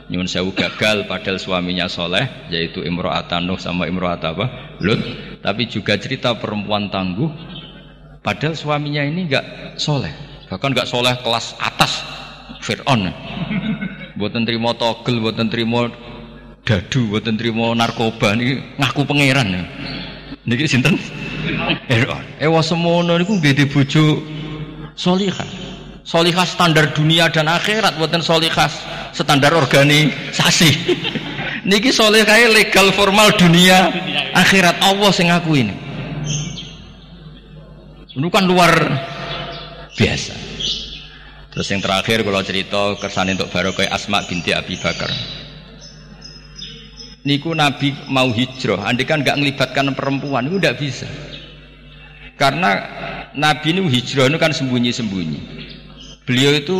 nyun 0.10 0.26
sewu 0.26 0.50
gagal 0.58 1.06
padahal 1.06 1.38
suaminya 1.38 1.86
soleh 1.86 2.50
yaitu 2.50 2.82
Imro'atan 2.82 3.46
Nuh 3.46 3.62
sama 3.62 3.86
Imro'at 3.86 4.26
apa? 4.26 4.78
Lut. 4.82 5.00
Tapi 5.46 5.70
juga 5.70 5.94
cerita 6.02 6.34
perempuan 6.34 6.90
tangguh 6.90 7.30
padahal 8.26 8.58
suaminya 8.58 9.06
ini 9.06 9.30
enggak 9.30 9.78
soleh. 9.78 10.12
Bahkan 10.50 10.74
enggak 10.74 10.90
soleh 10.90 11.14
kelas 11.22 11.54
atas 11.62 12.02
Fir'aun. 12.66 13.14
Buatan 14.18 14.42
terima 14.42 14.74
togel 14.74 15.22
buatan 15.22 15.54
terima 15.54 15.86
dadu 16.66 17.14
buatan 17.14 17.38
terima 17.38 17.78
narkoba 17.78 18.34
ini 18.34 18.58
ngaku 18.82 19.06
pangeran. 19.06 19.48
ya 19.54 19.64
niki 20.48 20.68
sinten? 20.68 20.96
Fir'aun 21.88 22.24
eh 22.40 22.48
wasemono 22.48 23.16
niku 23.20 23.40
beda 23.40 23.66
bojo 23.68 24.24
solihah. 24.96 25.48
Solihah 26.04 26.44
standar 26.44 26.92
dunia 26.92 27.32
dan 27.32 27.48
akhirat 27.48 27.96
buatan 27.96 28.20
solihah 28.20 28.68
standar 29.16 29.56
organisasi. 29.56 30.72
Niki 31.70 31.96
soleh 31.96 32.28
kayak 32.28 32.52
legal 32.52 32.92
formal 32.92 33.32
dunia 33.40 33.88
akhirat. 34.36 34.84
Allah 34.84 35.12
sing 35.16 35.32
ngaku 35.32 35.64
ini. 35.64 35.76
Ini 38.20 38.28
kan 38.28 38.44
luar 38.44 38.72
biasa. 39.96 40.36
Terus 41.56 41.68
yang 41.72 41.80
terakhir 41.80 42.28
kalau 42.28 42.42
cerita 42.44 42.82
kesan 43.00 43.32
untuk 43.32 43.48
barokah 43.48 43.88
Asma 43.96 44.26
binti 44.28 44.52
Abi 44.52 44.76
Bakar 44.76 45.08
niku 47.24 47.56
Nabi 47.56 47.96
mau 48.12 48.30
hijrah 48.32 48.84
andi 48.88 49.08
kan 49.08 49.24
nggak 49.24 49.40
ngelibatkan 49.40 49.92
perempuan 49.96 50.48
itu 50.48 50.60
tidak 50.60 50.78
bisa 50.80 51.08
karena 52.36 52.72
Nabi 53.34 53.76
ini 53.76 53.82
hijrah 53.88 54.28
itu 54.28 54.38
kan 54.40 54.52
sembunyi-sembunyi 54.52 55.40
beliau 56.24 56.56
itu 56.56 56.78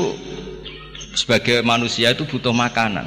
sebagai 1.14 1.62
manusia 1.62 2.12
itu 2.12 2.26
butuh 2.26 2.52
makanan. 2.52 3.06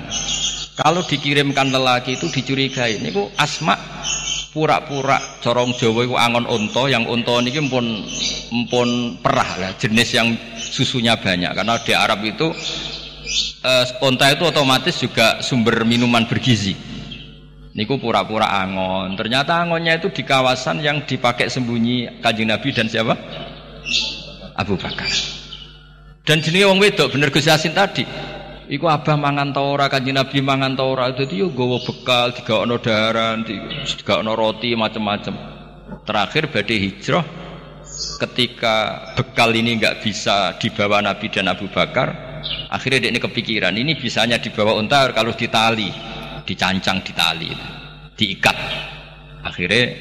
Kalau 0.76 1.02
dikirimkan 1.02 1.72
lelaki 1.72 2.16
itu 2.16 2.30
dicurigai. 2.30 3.02
Ini 3.02 3.10
ku 3.10 3.28
asma 3.36 3.74
pura-pura 4.54 5.20
corong 5.44 5.76
Jawa 5.76 6.00
itu 6.04 6.14
angon 6.16 6.46
onto 6.48 6.88
yang 6.88 7.04
onto 7.04 7.36
ini 7.44 7.52
pun 7.68 7.84
pun 8.72 8.88
perah 9.20 9.50
lah 9.60 9.70
jenis 9.76 10.16
yang 10.16 10.32
susunya 10.56 11.12
banyak 11.20 11.52
karena 11.52 11.76
di 11.84 11.92
Arab 11.92 12.24
itu 12.24 12.48
uh, 13.64 13.84
onta 14.00 14.32
itu 14.32 14.48
otomatis 14.48 14.96
juga 14.96 15.44
sumber 15.44 15.84
minuman 15.84 16.24
bergizi. 16.24 16.76
Niku 17.76 18.00
pura-pura 18.00 18.48
angon. 18.56 19.20
Ternyata 19.20 19.60
angonnya 19.60 20.00
itu 20.00 20.08
di 20.08 20.24
kawasan 20.24 20.80
yang 20.80 21.04
dipakai 21.04 21.52
sembunyi 21.52 22.24
kanjeng 22.24 22.48
Nabi 22.48 22.72
dan 22.72 22.88
siapa? 22.88 23.12
Abu 24.56 24.80
Bakar. 24.80 25.12
Dan 26.24 26.40
jenis 26.40 26.64
wong 26.64 26.80
wedok 26.80 27.12
bener 27.12 27.28
Gus 27.28 27.44
Yasin 27.44 27.76
tadi. 27.76 28.08
Iku 28.66 28.88
abah 28.88 29.14
mangan 29.20 29.52
tora 29.52 29.92
kanjeng 29.92 30.16
Nabi 30.16 30.40
mangan 30.40 30.72
itu 31.12 31.36
yo 31.36 31.52
gowo 31.52 31.76
bekal 31.84 32.32
digaono 32.32 32.80
daharan, 32.80 33.44
digaono 33.44 34.32
roti 34.32 34.72
macam-macam. 34.72 35.36
Terakhir 36.02 36.48
badai 36.48 36.80
hijrah 36.80 37.26
ketika 38.24 38.76
bekal 39.14 39.52
ini 39.52 39.76
nggak 39.76 40.00
bisa 40.00 40.56
dibawa 40.58 41.04
Nabi 41.04 41.28
dan 41.28 41.52
Abu 41.52 41.68
Bakar, 41.70 42.40
akhirnya 42.72 43.06
dia 43.06 43.10
ini 43.12 43.20
kepikiran 43.20 43.74
ini 43.76 43.94
bisanya 44.00 44.40
dibawa 44.40 44.74
unta 44.74 45.12
kalau 45.14 45.30
ditali, 45.30 45.92
dicancang 46.46 47.02
ditali, 47.02 47.50
diikat. 48.14 48.56
Akhirnya 49.42 49.94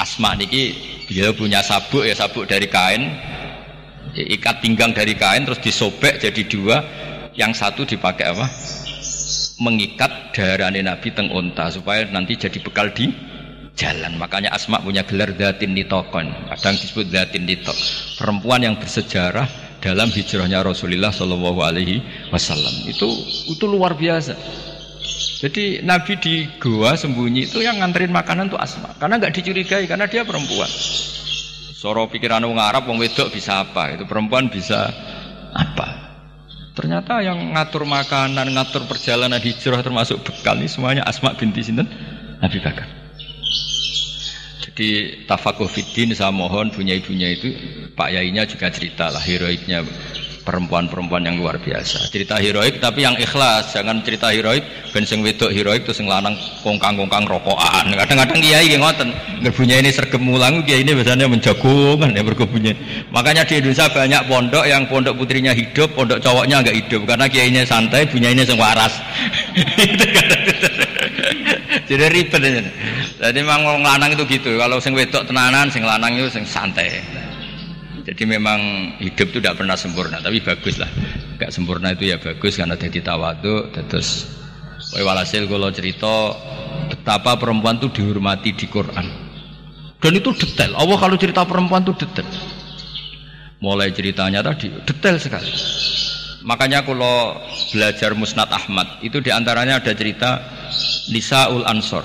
Asma 0.00 0.34
niki 0.34 0.74
dia 1.06 1.30
punya 1.30 1.62
sabuk 1.62 2.02
ya 2.02 2.16
sabuk 2.16 2.48
dari 2.50 2.66
kain, 2.66 3.12
ikat 4.16 4.64
pinggang 4.64 4.90
dari 4.90 5.14
kain 5.14 5.46
terus 5.46 5.62
disobek 5.62 6.18
jadi 6.18 6.42
dua, 6.48 6.76
yang 7.38 7.54
satu 7.54 7.86
dipakai 7.86 8.32
apa? 8.32 8.48
Mengikat 9.62 10.34
darahnya 10.34 10.82
Nabi 10.82 11.14
teng 11.14 11.30
unta 11.30 11.70
supaya 11.70 12.02
nanti 12.10 12.34
jadi 12.34 12.58
bekal 12.58 12.90
di 12.90 13.12
jalan. 13.78 14.18
Makanya 14.18 14.52
Asma 14.52 14.82
punya 14.82 15.06
gelar 15.06 15.32
datin 15.32 15.72
nitokon. 15.76 16.28
Kadang 16.50 16.74
disebut 16.76 17.08
datin 17.08 17.46
nitok. 17.46 17.76
Perempuan 18.18 18.64
yang 18.64 18.74
bersejarah 18.76 19.46
dalam 19.82 20.10
hijrahnya 20.10 20.62
Rasulullah 20.62 21.10
Shallallahu 21.10 21.60
Alaihi 21.62 22.02
Wasallam 22.30 22.86
itu 22.86 23.08
itu 23.50 23.64
luar 23.66 23.98
biasa. 23.98 24.34
Jadi 25.42 25.82
Nabi 25.82 26.14
di 26.22 26.46
gua 26.62 26.94
sembunyi 26.94 27.50
itu 27.50 27.66
yang 27.66 27.82
nganterin 27.82 28.14
makanan 28.14 28.46
tuh 28.46 28.62
Asma 28.62 28.94
karena 28.94 29.18
nggak 29.18 29.34
dicurigai 29.34 29.90
karena 29.90 30.06
dia 30.06 30.22
perempuan. 30.22 30.70
Soro 31.74 32.06
pikiran 32.06 32.46
orang 32.46 32.62
Arab, 32.62 32.86
wong 32.86 33.02
wedok 33.02 33.34
bisa 33.34 33.66
apa? 33.66 33.98
Itu 33.98 34.06
perempuan 34.06 34.46
bisa 34.46 34.86
apa? 35.50 36.14
Ternyata 36.78 37.26
yang 37.26 37.58
ngatur 37.58 37.82
makanan, 37.82 38.54
ngatur 38.54 38.86
perjalanan 38.86 39.42
hijrah 39.42 39.82
termasuk 39.82 40.22
bekal 40.22 40.62
ini 40.62 40.70
semuanya 40.70 41.02
Asma 41.02 41.34
binti 41.34 41.58
Sinten 41.66 41.90
Nabi 42.38 42.62
Bakar. 42.62 42.86
Jadi 44.62 44.88
tafakuh 45.26 45.66
fiddin 45.66 46.14
saya 46.14 46.30
mohon 46.30 46.70
punya 46.70 46.94
ibunya 46.94 47.34
itu 47.34 47.50
Pak 47.98 48.14
Yainya 48.14 48.46
juga 48.46 48.70
cerita 48.70 49.10
lah 49.10 49.20
heroiknya 49.20 49.82
perempuan-perempuan 50.42 51.22
yang 51.22 51.38
luar 51.38 51.58
biasa. 51.62 52.10
Cerita 52.10 52.36
heroik 52.38 52.82
tapi 52.82 53.06
yang 53.06 53.14
ikhlas, 53.14 53.70
jangan 53.74 54.02
cerita 54.02 54.34
heroik 54.34 54.66
ben 54.90 55.06
sing 55.06 55.22
wedok 55.22 55.54
heroik 55.54 55.86
terus 55.86 56.02
sing 56.02 56.10
lanang 56.10 56.34
kongkang-kongkang 56.60 57.24
rokokan. 57.24 57.86
Kadang-kadang 57.98 58.38
kiai 58.42 58.66
nggih 58.68 58.80
ngoten. 58.82 59.08
Ngerbunya 59.42 59.80
ini 59.80 59.90
sergem 59.94 60.22
mulang 60.22 60.66
kiai 60.66 60.82
ini 60.82 60.92
biasanya 60.92 61.30
menjagungan 61.30 62.10
ya 62.12 62.22
berkebunya. 62.26 62.74
Makanya 63.14 63.46
di 63.46 63.62
Indonesia 63.62 63.86
banyak 63.88 64.22
pondok 64.26 64.64
yang 64.66 64.82
pondok 64.90 65.14
putrinya 65.16 65.54
hidup, 65.54 65.94
pondok 65.94 66.18
cowoknya 66.20 66.60
enggak 66.60 66.76
hidup 66.76 67.06
karena 67.06 67.26
kiainya 67.30 67.62
santai, 67.62 68.04
punya 68.04 68.34
ini 68.34 68.42
sing 68.42 68.58
waras. 68.58 68.92
Jadi 71.88 72.04
ribet. 72.08 72.42
Jadi 73.20 73.38
memang 73.42 73.84
lanang 73.84 74.16
itu 74.16 74.24
gitu. 74.26 74.56
Kalau 74.58 74.80
sing 74.80 74.96
wedok 74.96 75.28
tenanan, 75.28 75.68
sing 75.70 75.84
lanang 75.84 76.16
itu 76.18 76.28
sing 76.32 76.44
santai. 76.46 77.02
Jadi 78.02 78.22
memang 78.26 78.58
hidup 78.98 79.30
itu 79.30 79.38
tidak 79.38 79.62
pernah 79.62 79.78
sempurna, 79.78 80.18
tapi 80.18 80.42
bagus 80.42 80.74
lah. 80.82 80.90
Gak 81.38 81.54
sempurna 81.54 81.94
itu 81.94 82.10
ya 82.10 82.18
bagus 82.18 82.58
karena 82.58 82.74
jadi 82.74 82.98
tawadu. 82.98 83.70
Terus, 83.70 84.26
walhasil 84.98 85.46
kalau 85.46 85.70
cerita 85.70 86.34
betapa 86.90 87.38
perempuan 87.38 87.78
itu 87.78 87.94
dihormati 87.94 88.58
di 88.58 88.66
Quran. 88.66 89.06
Dan 90.02 90.12
itu 90.18 90.34
detail. 90.34 90.74
Allah 90.74 90.98
kalau 90.98 91.14
cerita 91.14 91.46
perempuan 91.46 91.86
itu 91.86 91.94
detail. 91.94 92.26
Mulai 93.62 93.94
ceritanya 93.94 94.42
tadi 94.42 94.74
detail 94.82 95.22
sekali. 95.22 95.54
Makanya 96.42 96.82
kalau 96.82 97.38
belajar 97.70 98.10
Musnad 98.18 98.50
Ahmad 98.50 98.98
itu 99.06 99.22
di 99.22 99.30
antaranya 99.30 99.78
ada 99.78 99.94
cerita 99.94 100.42
Nisaul 101.14 101.62
Ansor. 101.62 102.02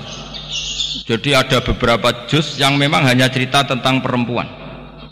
Jadi 1.10 1.33
ada 1.33 1.57
beberapa 1.65 2.29
juz 2.29 2.62
yang 2.62 2.77
memang 2.77 3.01
hanya 3.01 3.25
cerita 3.33 3.65
tentang 3.65 4.05
perempuan. 4.05 4.66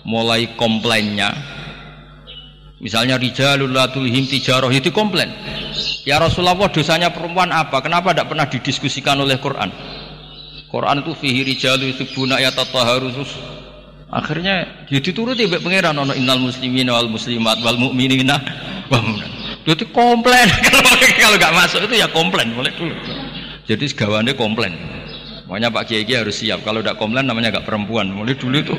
Mulai 0.05 0.53
komplainnya. 0.53 1.33
Misalnya 2.77 3.17
Rijalul 3.17 3.73
Latulhim 3.73 4.29
Tijaroh 4.29 4.69
itu 4.69 4.93
komplain. 4.93 5.33
Ya 6.05 6.21
Rasulullah 6.21 6.69
dosanya 6.69 7.09
perempuan 7.09 7.49
apa? 7.49 7.81
Kenapa 7.81 8.13
tidak 8.13 8.29
pernah 8.29 8.45
didiskusikan 8.45 9.17
oleh 9.17 9.41
Quran? 9.41 9.73
Quran 10.69 11.01
itu 11.01 11.11
fihi 11.17 11.41
rijalu 11.47 11.95
yusibuna 11.95 12.35
ya 12.35 12.51
tataharusus 12.51 13.31
Akhirnya 14.11 14.85
dia 14.85 15.01
dituruti 15.01 15.49
mbek 15.49 15.65
pangeran 15.65 15.97
ana 15.97 16.13
innal 16.13 16.39
muslimin 16.39 16.87
wal 16.87 17.09
muslimat 17.09 17.57
wal 17.65 17.75
mu'minina 17.75 18.37
wal 18.91 19.01
Itu 19.65 19.87
komplain 19.89 20.45
kalau 21.23 21.35
nggak 21.41 21.55
masuk 21.57 21.79
itu 21.89 21.95
ya 21.97 22.07
komplain 22.13 22.53
boleh 22.53 22.69
dulu. 22.77 22.93
Jadi 23.65 23.89
segawannya 23.89 24.37
komplain. 24.37 24.77
Makanya 25.45 25.69
Pak 25.69 25.84
Kiai 25.86 26.10
harus 26.10 26.41
siap. 26.41 26.65
Kalau 26.65 26.81
tidak 26.81 26.97
komplain 26.97 27.29
namanya 27.29 27.53
nggak 27.53 27.69
perempuan. 27.69 28.10
Mulai 28.10 28.34
dulu 28.34 28.58
itu 28.58 28.75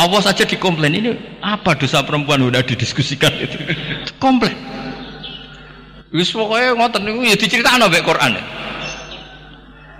Allah 0.00 0.20
saja 0.24 0.48
dikomplain 0.48 0.96
ini 0.96 1.12
apa 1.44 1.76
dosa 1.76 2.00
perempuan 2.00 2.40
udah 2.40 2.64
didiskusikan 2.64 3.32
itu. 3.36 3.56
komplain. 4.24 4.56
Wis 6.14 6.32
pokoknya 6.32 6.72
ngoten 6.72 7.02
niku 7.04 7.20
ya 7.28 7.36
diceritakan 7.36 7.92
mbek 7.92 8.04
Quran. 8.06 8.32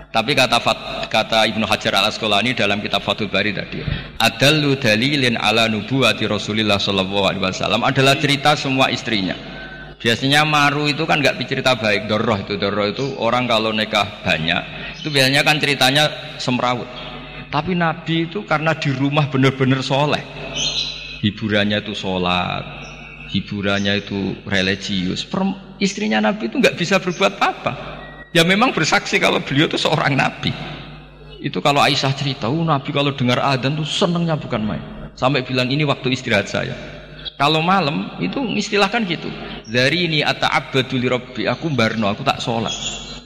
Tapi 0.07 0.33
kata 0.33 0.57
kata 1.11 1.45
Ibnu 1.53 1.69
Hajar 1.69 2.01
Al 2.01 2.09
Asqalani 2.09 2.57
dalam 2.57 2.81
kitab 2.81 3.05
Fathul 3.05 3.29
Bari 3.29 3.53
tadi, 3.53 3.85
adallu 4.17 4.73
dalilin 4.79 5.37
ala 5.37 5.69
nubuwati 5.69 6.25
Rasulullah 6.25 6.81
sallallahu 6.81 7.27
alaihi 7.27 7.43
wasallam 7.43 7.85
adalah 7.85 8.17
cerita 8.17 8.57
semua 8.57 8.89
istrinya. 8.89 9.37
Biasanya 9.97 10.45
maru 10.45 10.85
itu 10.85 11.03
kan 11.09 11.19
nggak 11.19 11.41
cerita 11.49 11.73
baik, 11.73 12.05
doroh 12.05 12.37
itu 12.37 12.53
doroh 12.61 12.85
itu 12.85 13.17
orang 13.17 13.49
kalau 13.49 13.73
nikah 13.73 14.21
banyak 14.21 14.61
itu 15.01 15.09
biasanya 15.09 15.41
kan 15.41 15.57
ceritanya 15.57 16.05
semrawut. 16.37 16.85
Tapi 17.49 17.73
Nabi 17.73 18.29
itu 18.29 18.45
karena 18.45 18.77
di 18.77 18.93
rumah 18.93 19.25
benar-benar 19.31 19.81
soleh, 19.81 20.21
hiburannya 21.25 21.81
itu 21.81 21.97
sholat, 21.97 22.61
hiburannya 23.33 24.05
itu 24.05 24.37
religius. 24.45 25.25
Istrinya 25.81 26.21
Nabi 26.21 26.51
itu 26.51 26.61
nggak 26.61 26.77
bisa 26.77 27.01
berbuat 27.01 27.41
apa-apa 27.41 27.97
Ya 28.35 28.43
memang 28.43 28.75
bersaksi 28.75 29.17
kalau 29.23 29.39
beliau 29.39 29.71
itu 29.71 29.79
seorang 29.79 30.13
nabi. 30.13 30.51
Itu 31.39 31.63
kalau 31.63 31.79
Aisyah 31.79 32.11
cerita, 32.11 32.51
oh, 32.51 32.65
Nabi 32.65 32.91
kalau 32.91 33.15
dengar 33.15 33.39
adzan 33.39 33.77
tuh 33.77 33.87
senengnya 33.87 34.35
bukan 34.35 34.61
main. 34.61 34.83
Sampai 35.15 35.41
bilang 35.41 35.71
ini 35.71 35.87
waktu 35.87 36.11
istirahat 36.11 36.45
saya. 36.45 36.75
Kalau 37.37 37.61
malam 37.61 38.17
itu 38.17 38.41
istilahkan 38.57 39.05
gitu. 39.05 39.29
Dari 39.69 40.09
ini 40.09 40.19
ata'abbadu 40.25 40.97
li 40.97 41.05
rabbi, 41.05 41.45
aku 41.45 41.69
barno, 41.69 42.09
aku 42.09 42.25
tak 42.25 42.41
sholat. 42.41 42.73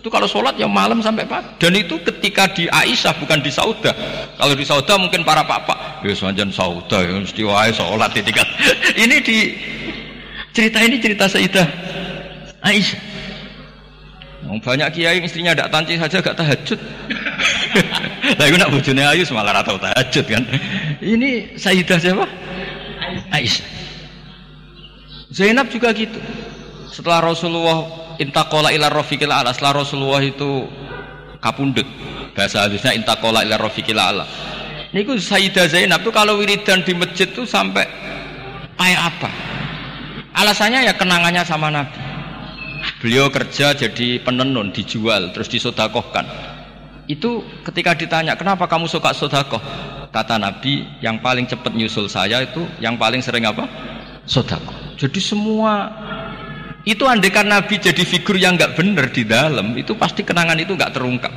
Itu 0.03 0.11
kalau 0.11 0.27
sholat 0.27 0.59
ya 0.59 0.67
malam 0.67 0.99
sampai 0.99 1.23
pagi. 1.23 1.47
Dan 1.63 1.79
itu 1.79 1.95
ketika 2.03 2.51
di 2.51 2.67
Aisyah 2.67 3.15
bukan 3.23 3.39
di 3.39 3.47
Sauda. 3.47 3.95
Kalau 4.35 4.51
di 4.51 4.67
Sauda 4.67 4.99
mungkin 4.99 5.23
para 5.23 5.47
papa, 5.47 6.03
ya 6.03 6.11
sanjan 6.11 6.51
Sauda, 6.51 7.07
ya 7.07 7.23
mesti 7.23 7.39
wae 7.39 7.71
sholat 7.71 8.11
tingkat. 8.11 8.43
ini 9.07 9.23
di 9.23 9.55
cerita 10.51 10.83
ini 10.83 10.99
cerita 10.99 11.31
Sayyidah 11.31 11.67
Aisyah. 12.67 12.99
Banyak 14.51 14.91
kiai 14.91 15.23
istrinya 15.23 15.55
tidak 15.55 15.71
tanci 15.71 15.95
saja 15.95 16.19
gak 16.19 16.35
tahajud. 16.35 16.79
Lah 18.41 18.47
nak 18.59 18.69
bojone 18.75 19.07
ayu 19.07 19.23
semalah 19.23 19.63
atau 19.63 19.79
tahajud 19.79 20.25
kan. 20.27 20.43
Ini 20.99 21.55
Sayyidah 21.55 21.95
siapa? 21.95 22.27
Aisyah. 23.31 23.80
Zainab 25.31 25.71
juga 25.71 25.95
gitu. 25.95 26.19
Setelah 26.91 27.31
Rasulullah 27.31 27.87
intakola 28.19 28.67
ila 28.75 28.91
rafiqil 28.91 29.31
ala, 29.31 29.55
setelah 29.55 29.79
Rasulullah 29.79 30.19
itu 30.19 30.67
kapundut. 31.39 31.87
Bahasa 32.35 32.67
halusnya 32.67 32.91
intakola 32.91 33.47
ila 33.47 33.55
rafiqil 33.55 33.95
ala. 33.95 34.27
Niku 34.91 35.15
Sayyidah 35.15 35.71
Zainab 35.71 36.03
tuh 36.03 36.11
kalau 36.11 36.35
wiridan 36.43 36.83
di 36.83 36.91
masjid 36.91 37.31
tuh 37.31 37.47
sampai 37.47 37.87
kayak 38.75 39.01
apa? 39.07 39.29
Alasannya 40.35 40.83
ya 40.83 40.93
kenangannya 40.99 41.47
sama 41.47 41.71
Nabi. 41.71 41.95
Beliau 42.99 43.31
kerja 43.31 43.71
jadi 43.71 44.19
penenun, 44.19 44.75
dijual, 44.75 45.31
terus 45.31 45.47
disodakohkan. 45.47 46.27
Itu 47.07 47.43
ketika 47.63 47.95
ditanya, 47.95 48.35
kenapa 48.35 48.67
kamu 48.67 48.89
suka 48.89 49.15
sodakoh? 49.15 49.61
Kata 50.11 50.35
Nabi, 50.35 50.83
yang 50.99 51.23
paling 51.23 51.47
cepat 51.47 51.71
nyusul 51.71 52.11
saya 52.11 52.43
itu 52.43 52.67
yang 52.83 52.99
paling 52.99 53.23
sering 53.23 53.47
apa? 53.47 53.63
Sodakoh. 54.27 54.80
Jadi 55.01 55.17
semua 55.17 55.89
itu 56.85 57.09
andekan 57.09 57.49
Nabi 57.49 57.81
jadi 57.81 58.05
figur 58.05 58.37
yang 58.37 58.53
nggak 58.53 58.77
benar 58.77 59.09
di 59.09 59.25
dalam, 59.25 59.73
itu 59.73 59.97
pasti 59.97 60.21
kenangan 60.21 60.61
itu 60.61 60.77
nggak 60.77 60.93
terungkap. 60.93 61.33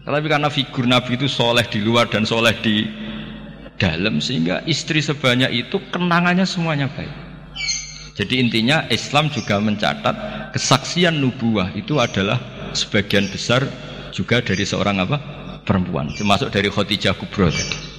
Tapi 0.00 0.26
karena 0.28 0.48
figur 0.48 0.88
Nabi 0.88 1.20
itu 1.20 1.28
soleh 1.28 1.68
di 1.68 1.84
luar 1.84 2.08
dan 2.08 2.24
soleh 2.24 2.56
di 2.64 2.88
dalam, 3.76 4.24
sehingga 4.24 4.64
istri 4.64 5.04
sebanyak 5.04 5.52
itu 5.52 5.76
kenangannya 5.92 6.48
semuanya 6.48 6.88
baik. 6.88 7.12
Jadi 8.16 8.40
intinya 8.40 8.88
Islam 8.88 9.28
juga 9.28 9.60
mencatat 9.60 10.48
kesaksian 10.56 11.20
nubuah 11.20 11.76
itu 11.76 12.00
adalah 12.00 12.40
sebagian 12.72 13.28
besar 13.28 13.68
juga 14.16 14.40
dari 14.40 14.64
seorang 14.64 14.96
apa? 15.04 15.18
perempuan, 15.62 16.10
termasuk 16.18 16.50
dari 16.50 16.66
Khadijah 16.66 17.14
Kubro 17.14 17.46
tadi. 17.46 17.91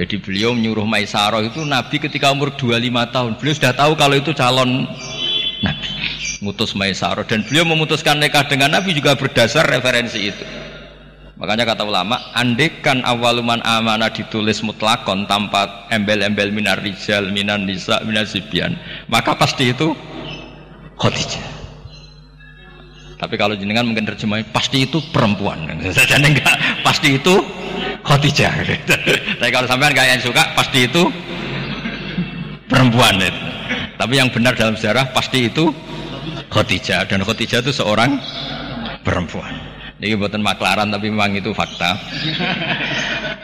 Jadi 0.00 0.16
beliau 0.16 0.56
menyuruh 0.56 0.88
Maisarah 0.88 1.44
itu 1.44 1.60
Nabi 1.60 2.00
ketika 2.00 2.32
umur 2.32 2.56
25 2.56 3.12
tahun. 3.12 3.36
Beliau 3.36 3.54
sudah 3.60 3.76
tahu 3.76 3.92
kalau 4.00 4.16
itu 4.16 4.32
calon 4.32 4.88
Nabi. 5.60 5.88
Mutus 6.40 6.72
Maisarah 6.72 7.28
dan 7.28 7.44
beliau 7.44 7.68
memutuskan 7.68 8.16
nikah 8.16 8.48
dengan 8.48 8.72
Nabi 8.72 8.96
juga 8.96 9.12
berdasar 9.12 9.68
referensi 9.68 10.32
itu. 10.32 10.44
Makanya 11.36 11.68
kata 11.68 11.84
ulama, 11.84 12.16
andekan 12.32 13.04
awaluman 13.04 13.60
amanah 13.60 14.08
ditulis 14.08 14.64
mutlakon 14.64 15.28
tanpa 15.28 15.88
embel-embel 15.92 16.48
minar 16.48 16.80
rijal, 16.80 17.28
minan 17.28 17.68
nisa, 17.68 18.00
minar 18.04 18.24
sibyan, 18.24 18.80
maka 19.08 19.36
pasti 19.36 19.72
itu 19.72 19.92
Khadijah. 20.96 21.44
Tapi 23.20 23.36
kalau 23.36 23.52
jenengan 23.52 23.84
mungkin 23.84 24.08
terjemahin 24.08 24.48
pasti 24.48 24.88
itu 24.88 25.00
perempuan. 25.12 25.68
Saja 25.96 26.16
enggak, 26.16 26.56
pasti 26.80 27.20
itu 27.20 27.59
Khadijah. 28.00 28.52
Tapi 29.40 29.50
kalau 29.52 29.66
sampean 29.68 29.92
kayak 29.92 30.18
yang 30.18 30.22
suka 30.22 30.42
pasti 30.56 30.88
itu 30.88 31.08
perempuan 32.70 33.20
itu. 33.20 33.40
Tapi 34.00 34.16
yang 34.16 34.32
benar 34.32 34.56
dalam 34.56 34.74
sejarah 34.74 35.12
pasti 35.12 35.52
itu 35.52 35.68
Khadijah 36.48 37.04
dan 37.04 37.20
Khadijah 37.20 37.60
itu 37.60 37.72
seorang 37.76 38.16
perempuan. 39.04 39.52
Ini 40.00 40.16
buatan 40.16 40.40
maklaran 40.40 40.88
tapi 40.88 41.12
memang 41.12 41.36
itu 41.36 41.52
fakta. 41.52 42.00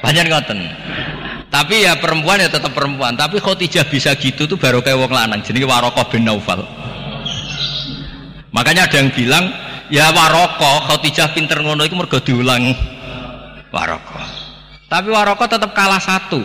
Banyak 0.00 0.24
ngoten. 0.32 0.58
Tapi 1.52 1.84
ya 1.84 2.00
perempuan 2.00 2.40
ya 2.40 2.48
tetap 2.48 2.72
perempuan. 2.72 3.12
Tapi 3.12 3.36
Khadijah 3.36 3.84
bisa 3.92 4.16
gitu 4.16 4.48
tuh 4.48 4.56
baru 4.56 4.80
kayak 4.80 4.96
wong 4.96 5.12
lanang. 5.12 5.44
Jadi 5.44 5.60
Warokoh 5.68 6.08
bin 6.08 6.24
Naufal. 6.24 6.64
Makanya 8.56 8.88
ada 8.88 8.96
yang 9.04 9.12
bilang 9.12 9.44
ya 9.92 10.08
Warokoh 10.16 10.88
Khadijah 10.88 11.36
pinter 11.36 11.60
ngono 11.60 11.84
itu 11.84 11.92
mergo 11.92 12.16
diulang 12.24 12.72
Warokoh. 13.68 14.45
Tapi 14.86 15.08
Warokoh 15.10 15.50
tetap 15.50 15.74
kalah 15.74 15.98
satu. 15.98 16.38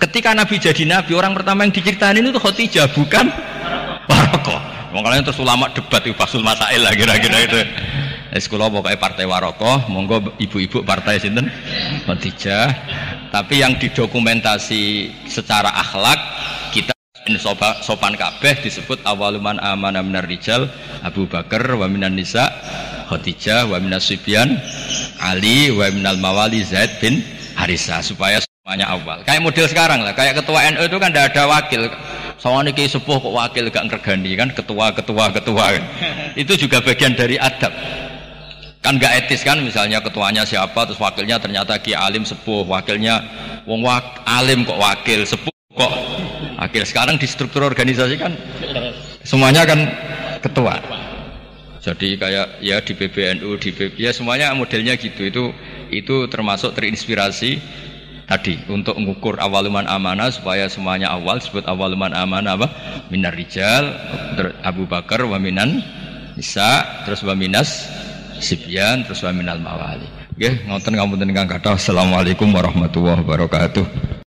Ketika 0.00 0.32
Nabi 0.32 0.56
jadi 0.56 0.88
Nabi, 0.88 1.12
orang 1.12 1.36
pertama 1.36 1.68
yang 1.68 1.74
diceritain 1.74 2.16
itu 2.16 2.40
Khadijah, 2.40 2.88
bukan 2.96 3.28
Warokoh. 4.10 4.60
Makanya 4.96 5.28
terus 5.28 5.40
ulama 5.44 5.68
debat 5.68 6.00
itu 6.00 6.16
pasul 6.16 6.40
masail 6.40 6.80
lah 6.80 6.96
kira-kira 6.96 7.44
itu. 7.44 7.60
Es 8.32 8.48
pokoknya 8.48 8.96
partai 8.96 9.28
Warokoh, 9.28 9.88
monggo 9.92 10.32
ibu-ibu 10.40 10.80
partai 10.80 11.20
sinten 11.20 11.52
Khadijah. 12.08 12.72
Tapi 13.28 13.60
yang 13.60 13.76
didokumentasi 13.76 15.12
secara 15.28 15.68
akhlak 15.68 16.16
kita 16.72 16.96
sopan, 17.36 18.16
kabeh 18.16 18.64
disebut 18.64 19.04
awaluman 19.04 19.60
amanah 19.60 20.00
minar 20.00 20.24
rijal 20.24 20.72
Abu 21.04 21.28
Bakar 21.28 21.76
wa 21.76 21.84
minan 21.84 22.16
nisa 22.16 22.48
Khadijah 23.12 23.68
wa 23.68 23.76
minas 23.76 24.08
Ali 25.20 25.68
wa 25.68 25.84
minal 25.92 26.16
mawali 26.16 26.64
Zaid 26.64 26.96
bin 27.04 27.20
Harisa 27.68 28.00
supaya 28.00 28.40
semuanya 28.40 28.88
awal. 28.88 29.20
Kayak 29.28 29.44
model 29.44 29.68
sekarang 29.68 30.00
lah, 30.00 30.16
kayak 30.16 30.40
ketua 30.40 30.72
NU 30.72 30.88
itu 30.88 30.96
kan 30.96 31.12
tidak 31.12 31.36
ada 31.36 31.44
wakil. 31.52 31.84
Soalnya 32.40 32.72
kayak 32.72 32.96
sepuh 32.96 33.20
kok 33.20 33.34
wakil 33.36 33.68
gak 33.68 33.84
ngergani 33.92 34.32
kan 34.40 34.48
ketua 34.56 34.88
ketua 34.96 35.28
ketua 35.36 35.76
kan. 35.76 35.84
Itu 36.48 36.56
juga 36.56 36.80
bagian 36.80 37.12
dari 37.12 37.36
adab. 37.36 37.68
Kan 38.80 38.96
gak 38.96 39.20
etis 39.20 39.44
kan 39.44 39.60
misalnya 39.60 40.00
ketuanya 40.00 40.48
siapa 40.48 40.88
terus 40.88 40.96
wakilnya 40.96 41.36
ternyata 41.36 41.76
Ki 41.76 41.92
Alim 41.92 42.24
sepuh, 42.24 42.64
wakilnya 42.64 43.20
wong 43.68 43.84
wak, 43.84 44.24
alim 44.24 44.64
kok 44.64 44.80
wakil 44.80 45.28
sepuh 45.28 45.52
kok 45.76 45.92
wakil. 46.56 46.82
Sekarang 46.88 47.20
di 47.20 47.28
struktur 47.28 47.68
organisasi 47.68 48.16
kan 48.16 48.32
semuanya 49.28 49.68
kan 49.68 49.82
ketua. 50.40 50.78
Jadi 51.84 52.16
kayak 52.16 52.64
ya 52.64 52.80
di 52.80 52.92
PBNU, 52.96 53.50
di 53.60 53.70
PB, 53.76 53.98
ya 53.98 54.14
semuanya 54.14 54.56
modelnya 54.56 54.94
gitu. 54.94 55.26
Itu 55.26 55.44
itu 55.90 56.28
termasuk 56.28 56.76
terinspirasi 56.76 57.58
tadi 58.28 58.60
untuk 58.68 59.00
mengukur 59.00 59.40
awaluman 59.40 59.88
amanah 59.88 60.28
supaya 60.28 60.68
semuanya 60.68 61.12
awal 61.12 61.40
disebut 61.40 61.64
awaluman 61.64 62.12
amanah 62.12 62.60
apa? 62.60 62.68
Minar 63.08 63.32
rijal 63.32 63.96
Abu 64.60 64.84
Bakar 64.84 65.24
wa 65.24 65.40
minan 65.40 65.80
nisa 66.36 67.02
terus 67.08 67.24
wa 67.24 67.32
minas 67.32 67.88
sibyan 68.38 69.04
terus 69.08 69.24
wa 69.24 69.32
minal 69.32 69.58
mawali. 69.58 70.06
Nggih 70.38 70.70
ngoten 70.70 70.92
ngapunten 70.94 71.28
ingkang 71.34 71.50
kathah. 71.50 71.74
Assalamualaikum 71.74 72.46
warahmatullahi 72.52 73.26
wabarakatuh 73.26 74.08